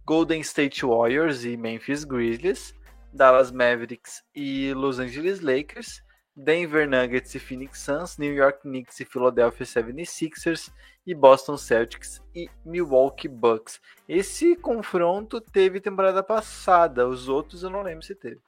[0.06, 2.74] Golden State Warriors e Memphis Grizzlies.
[3.14, 6.04] Dallas Mavericks e Los Angeles Lakers.
[6.36, 10.72] Denver Nuggets e Phoenix Suns, New York Knicks e Philadelphia 76ers
[11.06, 13.82] e Boston Celtics e Milwaukee Bucks.
[14.08, 18.41] Esse confronto teve temporada passada, os outros eu não lembro se teve.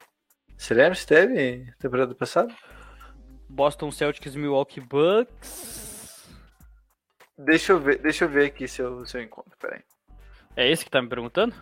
[0.56, 2.54] Você lembra se teve temporada passada?
[3.48, 6.28] Boston Celtics e Milwaukee Bucks.
[7.36, 9.82] Deixa eu ver, deixa eu ver aqui se eu, se eu encontro, peraí.
[10.56, 11.54] É esse que tá me perguntando?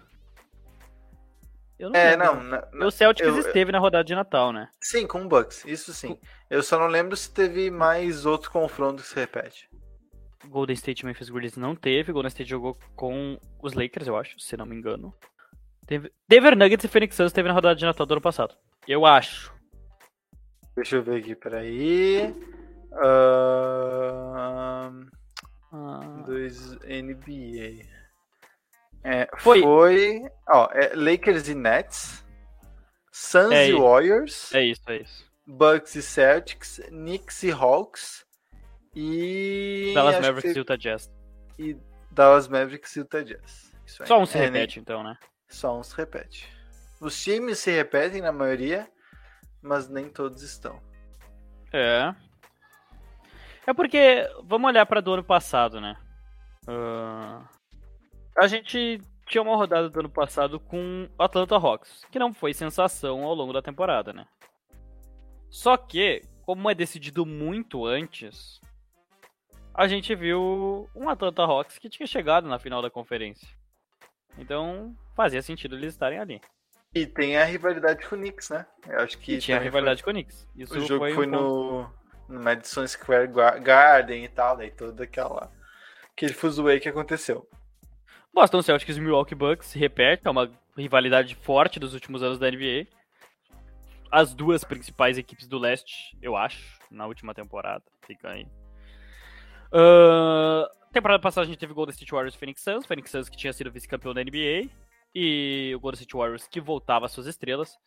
[1.79, 2.27] Eu não é, lembro.
[2.27, 2.43] não.
[2.45, 4.69] Na, na, o Celtics eu, esteve na rodada de Natal, né?
[4.81, 6.19] Sim, com o Bucks, isso sim.
[6.49, 9.69] Eu só não lembro se teve mais outro confronto que se repete.
[10.49, 12.13] Golden State e Memphis Grizzlies não teve.
[12.13, 15.15] Golden State jogou com os Lakers, eu acho, se não me engano.
[15.87, 16.13] Teve...
[16.29, 18.55] Denver Nuggets e Phoenix Suns teve na rodada de Natal do ano passado.
[18.87, 19.53] Eu acho.
[20.75, 22.35] Deixa eu ver aqui, peraí.
[22.93, 24.03] Uh...
[25.73, 26.23] Ah.
[26.27, 27.87] Dois NBA.
[29.05, 29.63] É, foi.
[29.63, 32.25] foi ó, é Lakers e Nets,
[33.11, 34.55] Suns é e Warriors.
[34.55, 35.33] É isso, é isso.
[35.47, 38.25] Bucks e Celtics, Knicks e Hawks
[38.95, 39.93] e.
[39.95, 41.13] Dallas Mavericks e Utah Jazz.
[41.59, 41.77] E
[42.11, 43.73] Dallas Mavericks e Utah Jazz.
[43.87, 44.83] Só um se é, repete, né?
[44.83, 45.19] então, né?
[45.49, 46.49] Só um se repete.
[47.01, 48.89] Os times se repetem na maioria,
[49.61, 50.81] mas nem todos estão.
[51.73, 52.15] É.
[53.67, 55.97] É porque, vamos olhar para do ano passado, né?
[56.67, 57.45] Uh,
[58.37, 62.53] a gente tinha uma rodada do ano passado com o Atlanta Hawks, que não foi
[62.53, 64.27] sensação ao longo da temporada, né?
[65.49, 68.61] Só que, como é decidido muito antes,
[69.75, 73.49] a gente viu um Atlanta Hawks que tinha chegado na final da conferência.
[74.39, 76.41] Então, fazia sentido eles estarem ali.
[76.95, 78.67] E tem a rivalidade com o Knicks, né?
[78.87, 80.13] Eu acho que e tinha a rivalidade foi...
[80.13, 80.49] com o Knicks.
[80.55, 81.91] Isso o jogo foi, foi um no...
[82.29, 85.51] no Madison Square Garden e tal, daí toda aquela
[86.13, 87.49] aquele fuzuê que aconteceu.
[88.33, 92.51] Boston Celtics e Milwaukee Bucks se repete, é uma rivalidade forte dos últimos anos da
[92.51, 92.87] NBA.
[94.11, 97.85] As duas principais equipes do leste, eu acho, na última temporada.
[98.07, 98.47] Fica aí.
[99.73, 102.87] Uh, temporada passada a gente teve Golden State Warriors e Phoenix Suns.
[102.87, 104.69] Phoenix Suns que tinha sido vice-campeão da NBA.
[105.15, 107.79] E o Golden State Warriors que voltava às suas estrelas.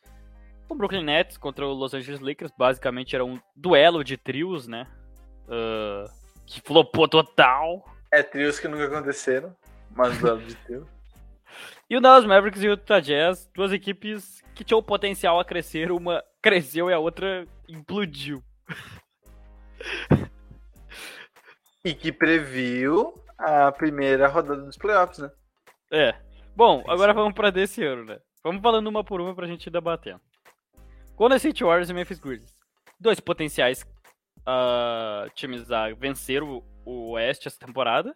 [0.68, 2.52] O Brooklyn Nets contra o Los Angeles Lakers.
[2.58, 4.88] Basicamente era um duelo de trios, né?
[5.48, 6.10] Uh,
[6.46, 7.86] que flopou total.
[8.12, 9.56] É, trios que nunca aconteceram.
[9.96, 10.88] Mas duelo de teu.
[11.88, 15.92] E o Dallas Mavericks e o Utah Jazz, duas equipes que tinham potencial a crescer,
[15.92, 18.44] uma cresceu e a outra implodiu.
[21.86, 25.32] E que previu a primeira rodada dos playoffs, né?
[25.92, 26.16] É.
[26.56, 28.20] Bom, agora vamos para desse ano, né?
[28.44, 30.20] Vamos falando uma por uma pra gente ir debatendo.
[31.16, 32.54] Golden State Warriors e Memphis Grizzlies.
[33.00, 33.86] Dois potenciais
[34.42, 38.14] uh, times a vencer o, o Oeste essa temporada,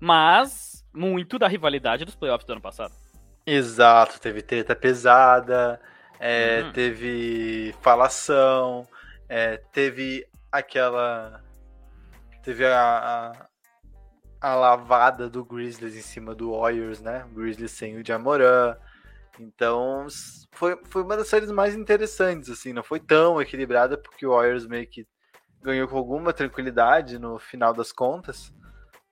[0.00, 2.94] mas muito da rivalidade dos playoffs do ano passado.
[3.46, 5.80] Exato, teve treta pesada,
[6.20, 6.72] é, uhum.
[6.72, 8.86] teve falação,
[9.28, 11.42] é, teve aquela.
[12.42, 13.36] Teve a,
[14.40, 17.24] a, a, lavada do Grizzlies em cima do Warriors, né?
[17.30, 18.76] O Grizzlies sem o Jamoran.
[19.38, 20.06] Então,
[20.52, 24.66] foi, foi uma das séries mais interessantes, assim, não foi tão equilibrada, porque o Warriors
[24.66, 25.06] meio que
[25.62, 28.52] ganhou com alguma tranquilidade no final das contas.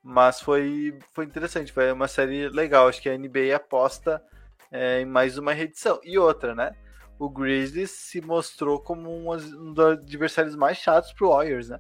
[0.03, 2.89] Mas foi, foi interessante, foi uma série legal.
[2.89, 4.23] Acho que a NBA aposta
[4.73, 6.01] é, em mais uma reedição.
[6.03, 6.75] E outra, né?
[7.19, 11.79] O Grizzlies se mostrou como um, um dos adversários mais chatos pro Warriors, né?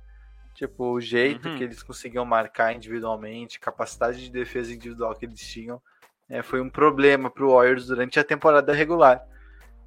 [0.55, 1.57] Tipo, o jeito uhum.
[1.57, 5.80] que eles conseguiam marcar individualmente, capacidade de defesa individual que eles tinham,
[6.28, 9.24] é, foi um problema para o Warriors durante a temporada regular.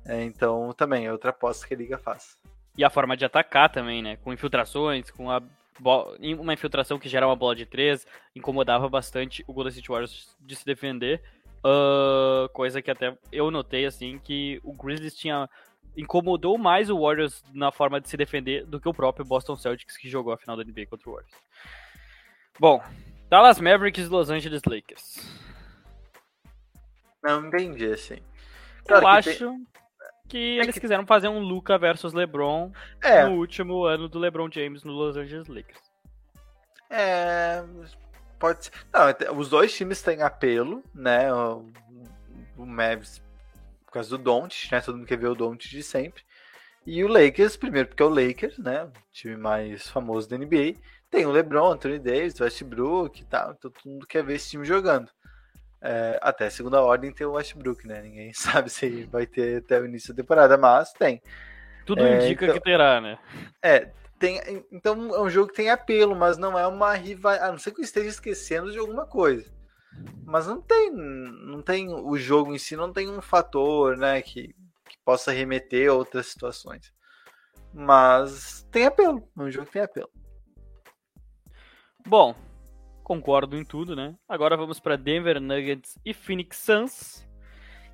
[0.06, 2.38] É, então, também é outra aposta que a liga faz.
[2.78, 4.18] E a forma de atacar também, né?
[4.18, 5.42] Com infiltrações, com a
[6.40, 8.06] uma infiltração que gera uma bola de três,
[8.36, 11.22] incomodava bastante o Golden State Warriors de se defender.
[11.66, 15.50] Uh, coisa que até eu notei, assim, que o Grizzlies tinha
[15.96, 19.98] incomodou mais o Warriors na forma de se defender do que o próprio Boston Celtics
[19.98, 21.36] que jogou a final da NBA contra o Warriors.
[22.60, 22.84] Bom,
[23.30, 25.44] Dallas Mavericks e Los Angeles Lakers.
[27.24, 28.20] Não entendi, assim.
[28.86, 29.68] Claro eu acho tem...
[30.28, 30.82] que é eles que...
[30.82, 32.72] quiseram fazer um Luca versus LeBron
[33.02, 33.26] é.
[33.26, 35.82] no último ano do LeBron James no Los Angeles Lakers.
[36.90, 37.64] É,
[38.38, 38.72] pode ser.
[38.92, 41.34] Não, os dois times têm apelo, né?
[41.34, 41.66] O,
[42.58, 43.23] o Mavs
[43.94, 44.82] por causa do Don't, né?
[44.82, 46.24] Todo mundo quer ver o Don't de sempre.
[46.84, 48.86] E o Lakers, primeiro porque é o Lakers, né?
[48.86, 50.74] O time mais famoso da NBA.
[51.12, 53.52] Tem o LeBron, Anthony Davis, Westbrook e tal.
[53.52, 55.10] Então todo mundo quer ver esse time jogando.
[55.80, 58.02] É, até segunda ordem tem o Westbrook, né?
[58.02, 61.22] Ninguém sabe se vai ter até o início da temporada, mas tem.
[61.86, 63.20] Tudo é, indica então, que terá, né?
[63.62, 67.48] É, tem, então é um jogo que tem apelo, mas não é uma rivalidade.
[67.48, 69.46] A não ser que eu esteja esquecendo de alguma coisa.
[70.26, 74.48] Mas não tem, não tem o jogo em si não tem um fator, né, que,
[74.88, 76.94] que possa remeter a outras situações.
[77.74, 80.10] Mas tem apelo, um jogo que tem apelo.
[82.06, 82.36] Bom,
[83.04, 84.16] concordo em tudo, né?
[84.28, 87.28] Agora vamos para Denver Nuggets e Phoenix Suns.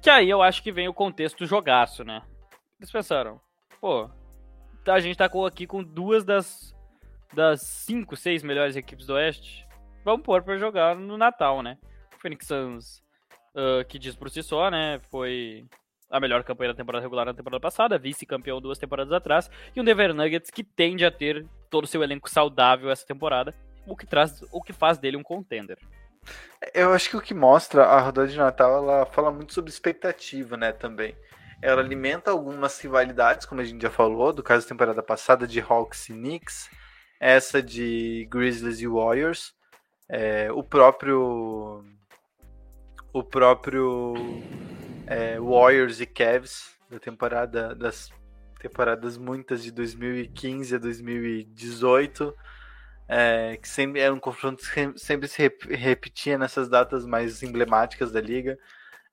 [0.02, 2.22] Que aí eu acho que vem o contexto jogaço, né?
[2.80, 3.40] Eles pensaram,
[3.82, 4.10] pô,
[4.88, 6.76] a gente tá aqui com duas das,
[7.34, 9.68] das cinco, seis melhores equipes do Oeste.
[10.04, 11.78] Vamos pôr para jogar no Natal, né?
[12.22, 13.04] Phoenix Suns,
[13.56, 15.00] uh, que diz por si só, né?
[15.10, 15.66] Foi
[16.10, 19.84] a melhor campanha da temporada regular na temporada passada, vice-campeão duas temporadas atrás, e um
[19.84, 23.54] Denver Nuggets que tende a ter todo o seu elenco saudável essa temporada,
[23.86, 25.78] o que traz, o que faz dele um contender.
[26.74, 30.58] Eu acho que o que mostra a rodada de Natal, ela fala muito sobre expectativa,
[30.58, 31.16] né, também.
[31.62, 35.60] Ela alimenta algumas rivalidades, como a gente já falou, do caso da temporada passada de
[35.60, 36.70] Hawks e Knicks,
[37.20, 39.54] essa de Grizzlies e Warriors,
[40.10, 41.84] é, o próprio
[43.12, 44.14] o próprio
[45.08, 48.10] é, Warriors e Cavs da temporada das
[48.60, 52.36] temporadas muitas de 2015 a 2018
[53.08, 58.22] é, que sempre era um confronto que sempre se repetia nessas datas mais emblemáticas da
[58.22, 58.56] liga.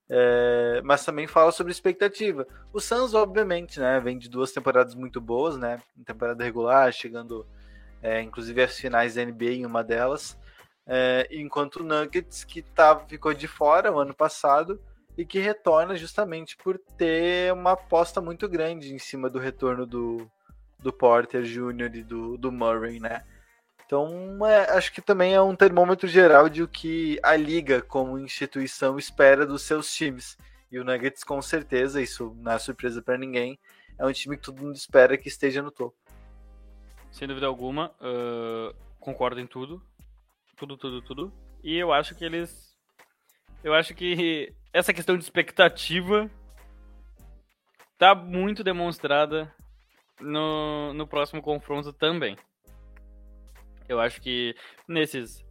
[0.09, 2.47] É, mas também fala sobre expectativa.
[2.73, 7.45] O Suns obviamente né vem de duas temporadas muito boas né temporada regular chegando
[8.01, 10.39] é, inclusive às finais da NBA em uma delas
[10.87, 14.81] é, enquanto o Nuggets, que tá, ficou de fora o ano passado
[15.19, 20.31] e que retorna justamente por ter uma aposta muito grande em cima do retorno do,
[20.79, 21.97] do Porter Jr.
[21.97, 23.25] e do, do Murray, né?
[23.85, 28.19] Então, é, acho que também é um termômetro geral de o que a liga, como
[28.19, 30.37] instituição, espera dos seus times.
[30.71, 33.59] E o Nuggets, com certeza, isso não é surpresa para ninguém,
[33.99, 35.97] é um time que todo mundo espera que esteja no topo.
[37.13, 39.81] Sem dúvida alguma, uh, concordo em tudo
[40.57, 41.33] tudo, tudo, tudo.
[41.63, 42.77] E eu acho que eles.
[43.63, 46.31] Eu acho que essa questão de expectativa
[47.99, 49.53] tá muito demonstrada
[50.21, 52.37] no, no próximo confronto também.
[53.89, 54.55] Eu acho que
[54.89, 55.45] nesses.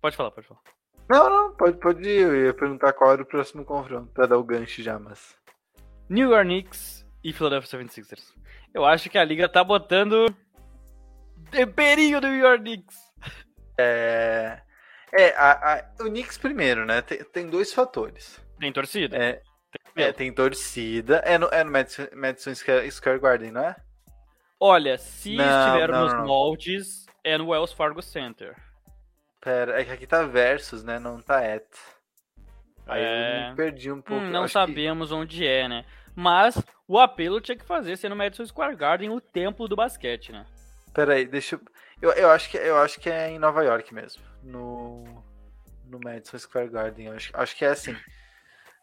[0.00, 0.60] Pode falar, pode falar.
[1.08, 2.22] Não, não, pode, pode ir.
[2.22, 5.36] Eu ia perguntar qual era o próximo confronto, pra dar o gancho já, mas.
[6.08, 8.34] New York Knicks e Philadelphia 76ers.
[8.72, 10.26] Eu acho que a liga tá botando
[11.50, 13.05] temperinho do New York Knicks.
[13.78, 14.60] É,
[15.12, 17.02] é a, a, o Knicks primeiro, né?
[17.02, 18.40] Tem, tem dois fatores.
[18.58, 19.16] Tem torcida?
[19.16, 19.42] É,
[19.94, 21.16] tem, é, tem torcida.
[21.24, 22.54] É no, é no Madison, Madison
[22.90, 23.76] Square Garden, não é?
[24.58, 26.26] Olha, se não, estiver não, nos não.
[26.26, 28.56] moldes, é no Wells Fargo Center.
[29.40, 30.98] Pera, é que aqui tá versus, né?
[30.98, 31.66] Não tá at.
[32.86, 33.46] Aí é...
[33.46, 34.24] eu me perdi um pouco.
[34.24, 35.14] Hum, não sabemos que...
[35.14, 35.84] onde é, né?
[36.14, 40.32] Mas o apelo tinha que fazer ser no Madison Square Garden, o templo do basquete,
[40.32, 40.46] né?
[40.94, 41.60] Pera aí, deixa eu...
[42.00, 44.22] Eu, eu, acho que, eu acho que é em Nova York mesmo.
[44.42, 45.04] No,
[45.86, 47.08] no Madison Square Garden.
[47.08, 47.96] Acho, acho que é assim.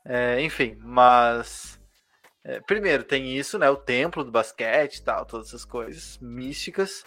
[0.05, 1.80] É, enfim, mas.
[2.43, 3.70] É, primeiro, tem isso, né?
[3.70, 7.05] O templo do basquete e tal, todas essas coisas místicas.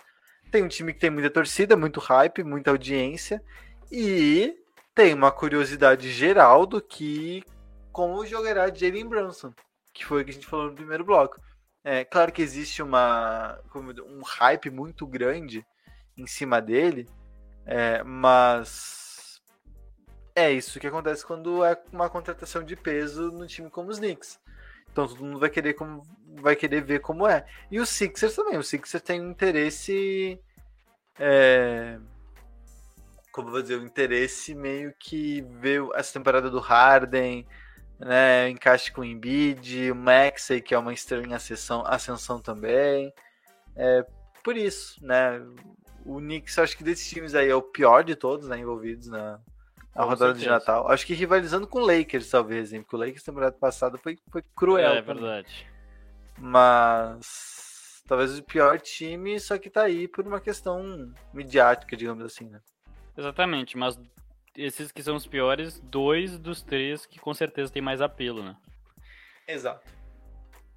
[0.51, 3.43] Tem um time que tem muita torcida, muito hype, muita audiência.
[3.91, 4.57] E
[4.95, 7.45] tem uma curiosidade geral do que
[7.93, 9.53] como jogará Jalen Brunson,
[9.93, 11.41] que foi o que a gente falou no primeiro bloco.
[11.85, 15.65] É claro que existe uma um hype muito grande
[16.17, 17.09] em cima dele,
[17.65, 19.43] é, mas
[20.35, 24.39] é isso que acontece quando é uma contratação de peso no time como os Knicks.
[24.91, 26.03] Então todo mundo vai querer como
[26.41, 27.45] vai querer ver como é.
[27.71, 28.59] E o Sixers também.
[28.59, 30.41] O Sixers tem um interesse
[31.19, 31.99] é,
[33.37, 37.47] como vou dizer, o interesse meio que ver essa temporada do Harden,
[37.99, 38.49] né?
[38.49, 43.13] Encaixe com o Embiid, o Maxey, que é uma estrela em ascensão, ascensão também.
[43.77, 44.07] É,
[44.43, 45.39] por isso, né?
[46.07, 48.59] O Knicks, acho que desses times aí é o pior de todos, né?
[48.59, 49.41] Envolvidos na,
[49.95, 50.47] na rodada de.
[50.47, 50.89] Natal.
[50.89, 52.83] Acho que rivalizando com o Lakers, talvez, hein?
[52.83, 54.93] Porque o Lakers temporada passada foi, foi cruel.
[54.93, 55.23] é também.
[55.23, 55.67] verdade.
[56.39, 62.49] Mas talvez o pior time, só que tá aí por uma questão midiática, digamos assim,
[62.49, 62.61] né?
[63.17, 63.99] Exatamente, mas
[64.55, 68.57] esses que são os piores, dois dos três que com certeza tem mais apelo, né?
[69.49, 69.91] Exato.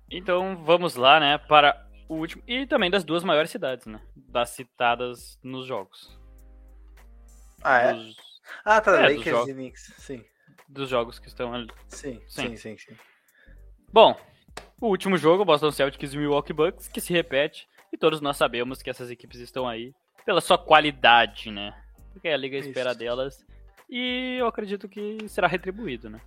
[0.10, 2.44] Então vamos lá, né, para o último.
[2.48, 4.02] E também das duas maiores cidades, né?
[4.16, 6.20] Das citadas nos jogos.
[7.64, 7.94] Ah, é?
[7.94, 8.16] Dos,
[8.66, 8.92] Ah, tá.
[8.98, 9.48] É, Lakers jogos.
[9.50, 9.94] e Knicks.
[9.98, 10.26] Sim.
[10.68, 11.68] dos jogos que estão ali.
[11.88, 12.50] Sim, Sim.
[12.50, 12.96] sim, sim, sim.
[13.92, 14.16] Bom,
[14.80, 17.68] o último jogo, Boston Celtics e Milwaukee Bucks, que se repete.
[17.92, 19.94] E todos nós sabemos que essas equipes estão aí
[20.26, 21.74] pela sua qualidade, né?
[22.14, 23.00] Porque a liga espera Isso.
[23.00, 23.46] delas.
[23.90, 26.22] E eu acredito que será retribuído, né?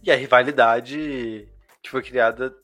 [0.00, 1.48] E a rivalidade
[1.82, 2.54] que foi criada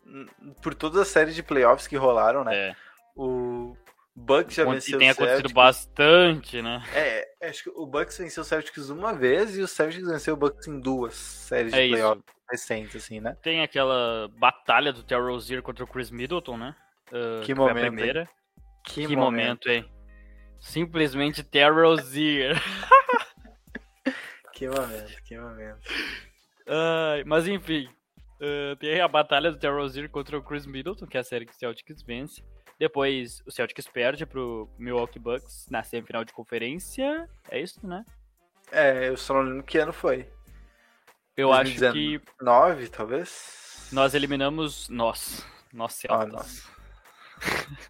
[0.62, 2.55] por todas as séries de playoffs que rolaram, né?
[2.71, 2.77] É.
[3.16, 3.77] O
[4.14, 5.53] Bucks já E venceu tem o acontecido Celtics.
[5.53, 6.83] bastante, né?
[6.95, 10.37] É, acho que o Bucks venceu o Celtics uma vez e o Celtics venceu o
[10.37, 11.95] Bucks em duas séries de É isso.
[11.95, 13.37] playoffs recentes, assim, né?
[13.43, 16.75] Tem aquela batalha do Terry Rozier contra o Chris Middleton, né?
[17.12, 17.91] Ah, Que a momento, hein?
[17.93, 18.29] primeira.
[18.85, 19.85] Que, Que, momento, hein?
[20.61, 22.55] Simplesmente Terry Rozier.
[24.55, 25.79] Que momento, que momento.
[26.66, 27.89] Ai, mas enfim,
[28.41, 31.53] ah, tem a batalha do Rozier contra o Chris Middleton, que é a série que
[31.53, 32.43] o Celtics vence.
[32.78, 37.28] Depois o Celtics perde pro Milwaukee Bucks na semifinal de conferência.
[37.51, 38.05] É isso, né?
[38.70, 40.28] É, eu só não lembro que ano foi.
[41.36, 42.18] Eu acho 2019.
[42.20, 43.89] que Nove, talvez?
[43.93, 44.89] nós eliminamos.
[44.89, 45.45] Nós.
[45.72, 46.32] Nós Ah, Celtics.
[46.32, 46.68] nossa.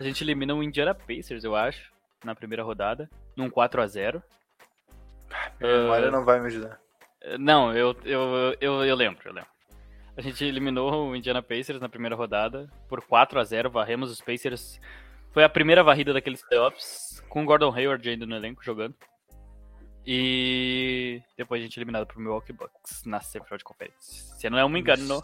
[0.00, 1.92] a gente elimina o Indiana Pacers, eu acho,
[2.24, 4.22] na primeira rodada, num 4 a 0
[5.60, 6.80] Minha memória não vai me ajudar.
[7.38, 9.51] Não, eu, eu, eu, eu lembro, eu lembro.
[10.16, 14.20] A gente eliminou o Indiana Pacers na primeira rodada por 4 a 0 varremos os
[14.20, 14.78] Pacers.
[15.30, 18.94] Foi a primeira varrida daqueles playoffs, com o Gordon Hayward ainda no elenco jogando.
[20.06, 24.34] E depois a gente eliminado pro Milwaukee Bucks na semifinal de conferência.
[24.36, 25.22] Se não é um engano.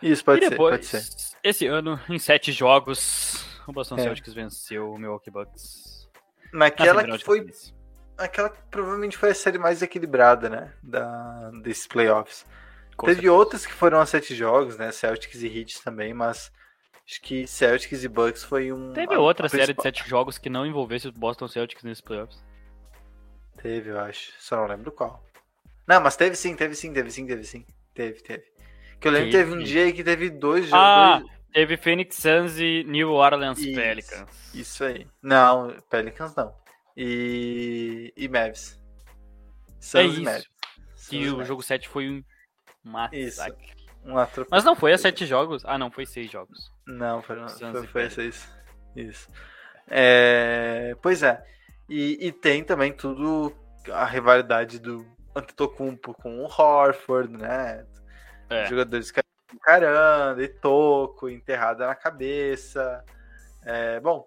[0.00, 1.36] Isso, pode e ser, depois, pode ser.
[1.42, 4.02] esse ano, em sete jogos, o Boston É.
[4.02, 6.08] Celtics venceu o Milwaukee Bucks.
[6.52, 7.46] na Naquela semifinal que foi.
[8.18, 10.72] Aquela que provavelmente foi a série mais equilibrada, né?
[10.82, 12.46] Da, desses playoffs.
[12.96, 13.32] Com Teve certeza.
[13.34, 14.90] outras que foram a sete jogos, né?
[14.90, 16.50] Celtics e Heat também, mas
[17.06, 18.92] acho que Celtics e Bucks foi um.
[18.92, 21.84] Teve a- outra a série de principal- sete jogos que não envolvesse o Boston Celtics
[21.84, 22.42] nesses playoffs.
[23.62, 24.32] Teve, eu acho.
[24.38, 25.22] Só não lembro qual.
[25.86, 27.66] Não, mas teve sim, teve sim, teve sim, teve sim.
[27.94, 28.44] Teve, teve.
[29.00, 31.32] Que eu lembro que teve um dia aí que teve dois Ah, jogos.
[31.52, 34.54] teve Phoenix Suns e New Orleans Isso, Pelicans.
[34.54, 35.06] Isso aí.
[35.22, 36.54] Não, Pelicans não.
[36.96, 38.12] E.
[38.16, 38.80] E Mavs.
[39.78, 40.22] Suns É e isso.
[40.22, 40.44] Mavs.
[40.44, 41.48] Que Suns e o Mavs.
[41.48, 42.22] jogo 7 foi um
[43.12, 43.38] Isso.
[43.40, 43.74] massacre.
[44.04, 44.48] Um atropelo.
[44.50, 45.64] Mas não foi a 7 jogos?
[45.64, 46.72] Ah, não, foi 6 jogos.
[46.86, 48.18] Não, foi, Suns foi, foi Pelicans.
[48.18, 48.56] isso.
[48.94, 49.28] Isso.
[49.88, 51.44] É, pois é.
[51.88, 53.54] E, e tem também tudo
[53.92, 57.84] a rivalidade do Antetokounmpo com o Horford, né?
[58.50, 58.66] É.
[58.66, 59.22] Jogadores ca-
[59.52, 63.04] encarando, e toco, enterrada na cabeça.
[63.64, 64.26] É, bom,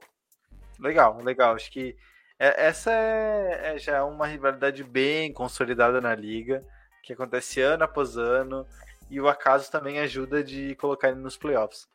[0.79, 1.55] legal, legal.
[1.55, 1.95] Acho que
[2.37, 6.63] é- essa é, é já uma rivalidade bem consolidada na liga,
[7.09, 8.65] que acontece ano após ano,
[9.09, 11.87] e o acaso também ajuda de colocar ele nos playoffs.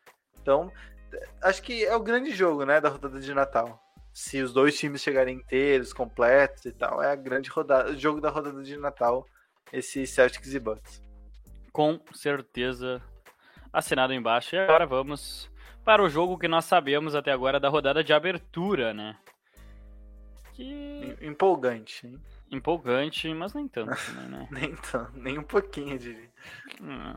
[0.43, 0.73] Então,
[1.41, 3.81] acho que é o grande jogo, né, da rodada de Natal.
[4.13, 8.21] Se os dois times chegarem inteiros, completos e tal, é a grande rodada, o jogo
[8.21, 9.25] da rodada de Natal,
[9.73, 11.01] esse Celtics e Bucks.
[11.73, 13.01] Com certeza
[13.73, 14.55] assinado embaixo.
[14.55, 15.51] E agora vamos
[15.85, 19.17] para o jogo que nós sabemos até agora da rodada de abertura, né?
[20.53, 22.21] Que Em- Empolgante, hein?
[22.55, 24.49] Empolgante, mas nem tanto também, né?
[24.53, 26.31] Nem, tão, nem um pouquinho, eu diria.
[26.81, 27.15] Hum.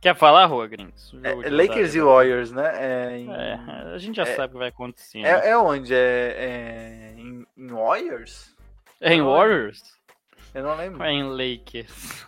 [0.00, 1.12] Quer falar, Rua Gringos?
[1.22, 2.00] É, de Lakers e.
[2.00, 2.70] Warriors, né?
[2.74, 3.54] É, em- É,
[3.94, 5.20] a gente já É- sabe o que vai acontecer.
[5.22, 5.28] né?
[5.28, 5.94] é, é onde?
[5.94, 8.54] É, é em, em Warriors?
[9.00, 9.82] É em Warriors?
[10.54, 11.02] Eu não lembro.
[11.02, 12.26] É em Lakers?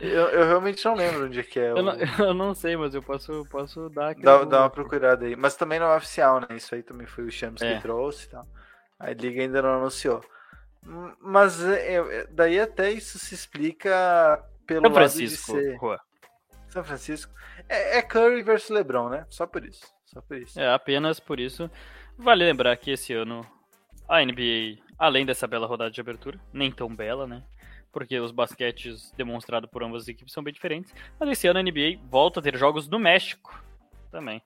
[0.00, 1.70] Eu, eu realmente não lembro onde é que é.
[1.70, 1.92] Eu o- não,
[2.28, 4.22] eu não sei, mas eu posso, posso dar aqui.
[4.22, 5.36] Dá, dá uma procurada aí.
[5.36, 6.48] Mas também não é oficial, né?
[6.52, 7.76] Isso aí também foi o Shams É.
[7.76, 8.46] que trouxe e tal.
[8.98, 10.22] A liga ainda não anunciou.
[11.20, 16.00] Mas é, daí até isso se explica pelo São lado Francisco, de ser Rua.
[16.68, 17.32] São Francisco.
[17.68, 19.26] É, é Curry versus LeBron, né?
[19.28, 19.84] Só por isso.
[20.06, 20.58] Só por isso.
[20.58, 21.70] É, apenas por isso.
[22.16, 23.46] Vale lembrar que esse ano
[24.08, 27.44] a NBA, além dessa bela rodada de abertura, nem tão bela, né?
[27.92, 30.92] Porque os basquetes demonstrados por ambas as equipes são bem diferentes.
[31.18, 33.62] Mas esse ano a NBA volta a ter jogos no México
[34.10, 34.42] também.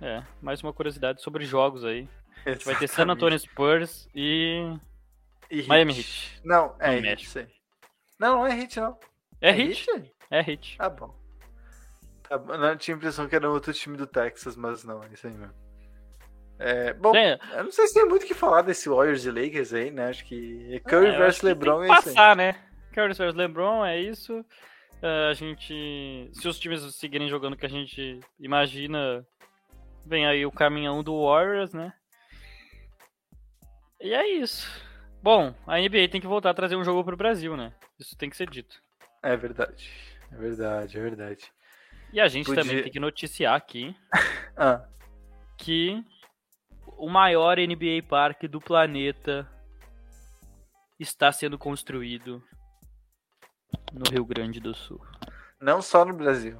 [0.00, 2.08] É, mais uma curiosidade sobre jogos aí.
[2.46, 4.76] A gente vai ter San Antonio Spurs e.
[5.50, 6.40] E Miami Heat.
[6.44, 7.46] Não, é No isso aí.
[8.18, 8.98] Não, não é Heat, não.
[9.40, 9.90] É hit?
[9.90, 10.12] Heat?
[10.30, 10.76] É hit.
[10.78, 11.14] Tá bom.
[12.28, 12.56] Tá bom.
[12.56, 15.26] Não, eu tinha a impressão que era outro time do Texas, mas não, é isso
[15.26, 15.54] aí mesmo.
[16.58, 19.30] É, bom, É, eu não sei se tem muito o que falar desse Warriors e
[19.30, 20.08] Lakers aí, né?
[20.08, 22.14] Acho que Curry É, versus LeBron é que isso aí.
[22.14, 22.52] passar, né?
[22.92, 24.44] Curry versus LeBron é isso.
[25.02, 26.30] Ah, a gente.
[26.32, 29.26] Se os times seguirem jogando o que a gente imagina,
[30.06, 31.92] vem aí o caminhão do Warriors, né?
[34.04, 34.68] E é isso.
[35.22, 37.72] Bom, a NBA tem que voltar a trazer um jogo pro Brasil, né?
[37.98, 38.76] Isso tem que ser dito.
[39.22, 39.90] É verdade.
[40.30, 41.52] É verdade, é verdade.
[42.12, 43.96] E a gente Podia- também tem que noticiar aqui
[44.56, 44.86] Ah,
[45.56, 46.04] que
[46.98, 49.48] o maior NBA Park do planeta
[51.00, 52.42] está sendo construído
[53.92, 55.00] no Rio Grande do Sul.
[55.60, 56.58] não só no Brasil.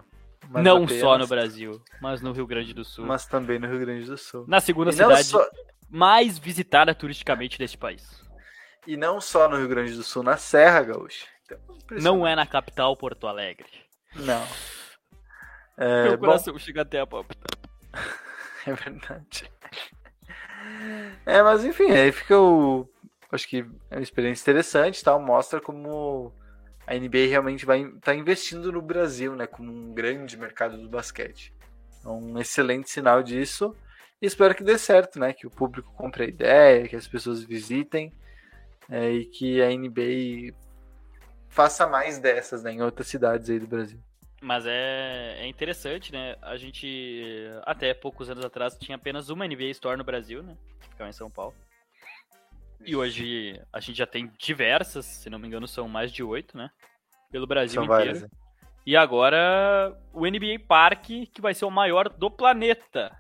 [0.49, 3.05] não apenas- só no Brasil, mas no Rio Grande do Sul.
[3.07, 4.45] Mas também no Rio Grande do Sul.
[4.49, 5.47] Na segunda cidade só,
[5.89, 8.23] mais visitada turisticamente deste país.
[8.87, 11.27] e não só no Rio Grande do Sul, na Serra Gaúcha.
[11.45, 11.59] Então,
[11.91, 13.69] Não é na capital Porto Alegre.
[14.15, 14.47] Não.
[15.77, 17.59] É, Meu bom, coração chega até a palpitar.
[18.67, 19.51] É verdade.
[21.27, 22.89] É, mas enfim, aí fica o.
[23.31, 23.59] Acho que
[23.91, 25.21] é uma experiência interessante tal.
[25.21, 26.33] Mostra como
[26.87, 29.47] a NBA realmente vai estar investindo no Brasil, né?
[29.47, 31.53] Como um grande mercado do basquete.
[32.05, 33.77] É um excelente sinal disso.
[34.25, 35.35] E espero que dê certo, né?
[35.35, 38.11] Que o público compre a ideia, que as pessoas visitem
[38.89, 40.57] é, e que a NBA
[41.47, 44.01] faça mais dessas né, em outras cidades aí do Brasil.
[44.41, 46.37] Mas é, é interessante, né?
[46.41, 50.57] A gente, até poucos anos atrás, tinha apenas uma NBA Store no Brasil, né?
[50.81, 51.55] Que ficava em São Paulo.
[52.81, 56.57] E hoje a gente já tem diversas, se não me engano, são mais de oito,
[56.57, 56.71] né?
[57.31, 58.05] Pelo Brasil São inteiro.
[58.05, 58.23] várias.
[58.23, 58.29] né?
[58.87, 63.15] E agora o NBA Park, que vai ser o maior do planeta.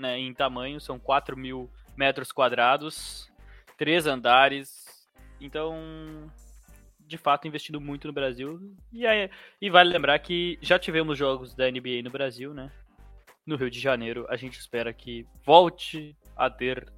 [0.00, 3.30] Né, em tamanho, são 4 mil metros quadrados,
[3.76, 4.86] três andares.
[5.38, 6.30] Então,
[6.98, 8.58] de fato, investindo muito no Brasil.
[8.90, 9.28] E, aí,
[9.60, 12.72] e vale lembrar que já tivemos jogos da NBA no Brasil, né?
[13.44, 14.26] No Rio de Janeiro.
[14.30, 16.90] A gente espera que volte a ter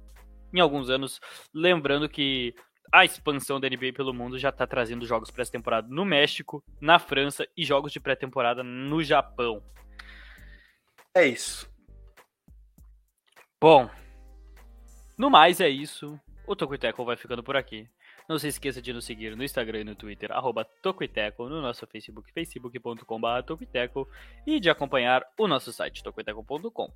[0.53, 1.19] em alguns anos.
[1.53, 2.55] Lembrando que
[2.91, 7.45] a expansão da NBA pelo mundo já está trazendo jogos pré-temporada no México, na França
[7.57, 9.63] e jogos de pré-temporada no Japão.
[11.15, 11.72] É isso.
[13.63, 13.87] Bom,
[15.17, 16.19] no mais é isso.
[16.45, 17.87] O Tokuiteco vai ficando por aqui.
[18.27, 21.87] Não se esqueça de nos seguir no Instagram e no Twitter, arroba Tokuiteco, no nosso
[21.87, 24.05] Facebook, facebook.com.br Tokuiteco,
[24.45, 26.91] e de acompanhar o nosso site, tokuiteco.com.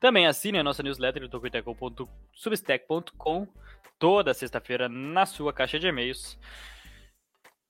[0.00, 3.46] Também assine a nossa newsletter, tokuiteco.substack.com,
[3.96, 6.36] toda sexta-feira na sua caixa de e-mails.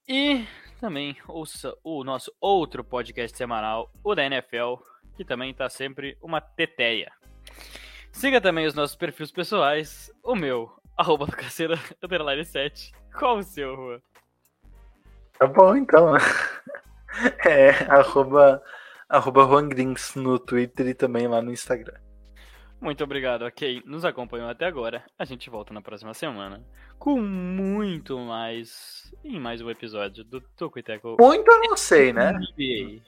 [0.08, 0.46] E
[0.80, 4.76] também ouça o nosso outro podcast semanal, o da NFL,
[5.14, 7.12] que também está sempre uma teteia.
[8.12, 12.92] Siga também os nossos perfis pessoais, o meu, arroba Lucaceira, underline 7.
[13.18, 14.00] Qual o seu, Juan?
[15.38, 16.14] Tá bom, então.
[17.44, 18.62] É, arroba,
[19.08, 21.98] arroba Juan Grins no Twitter e também lá no Instagram.
[22.80, 25.04] Muito obrigado a quem nos acompanhou até agora.
[25.18, 26.64] A gente volta na próxima semana
[26.98, 32.12] com muito mais em mais um episódio do Toco e Teco Muito eu não sei,
[32.12, 32.32] né?
[32.32, 33.02] NBA.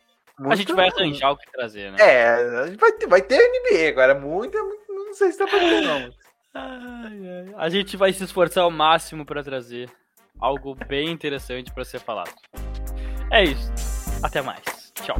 [0.45, 1.99] A Muito gente vai arranjar o que trazer, né?
[2.01, 4.13] É, a vai ter, vai ter NBA agora.
[4.13, 6.11] É muito- não sei se tá pra ter, não.
[6.55, 7.55] Ai, ai.
[7.57, 9.89] A gente vai se esforçar ao máximo para trazer
[10.41, 12.33] algo bem interessante para ser falado.
[13.31, 13.71] É isso.
[14.23, 14.93] Até mais.
[15.03, 15.17] Tchau.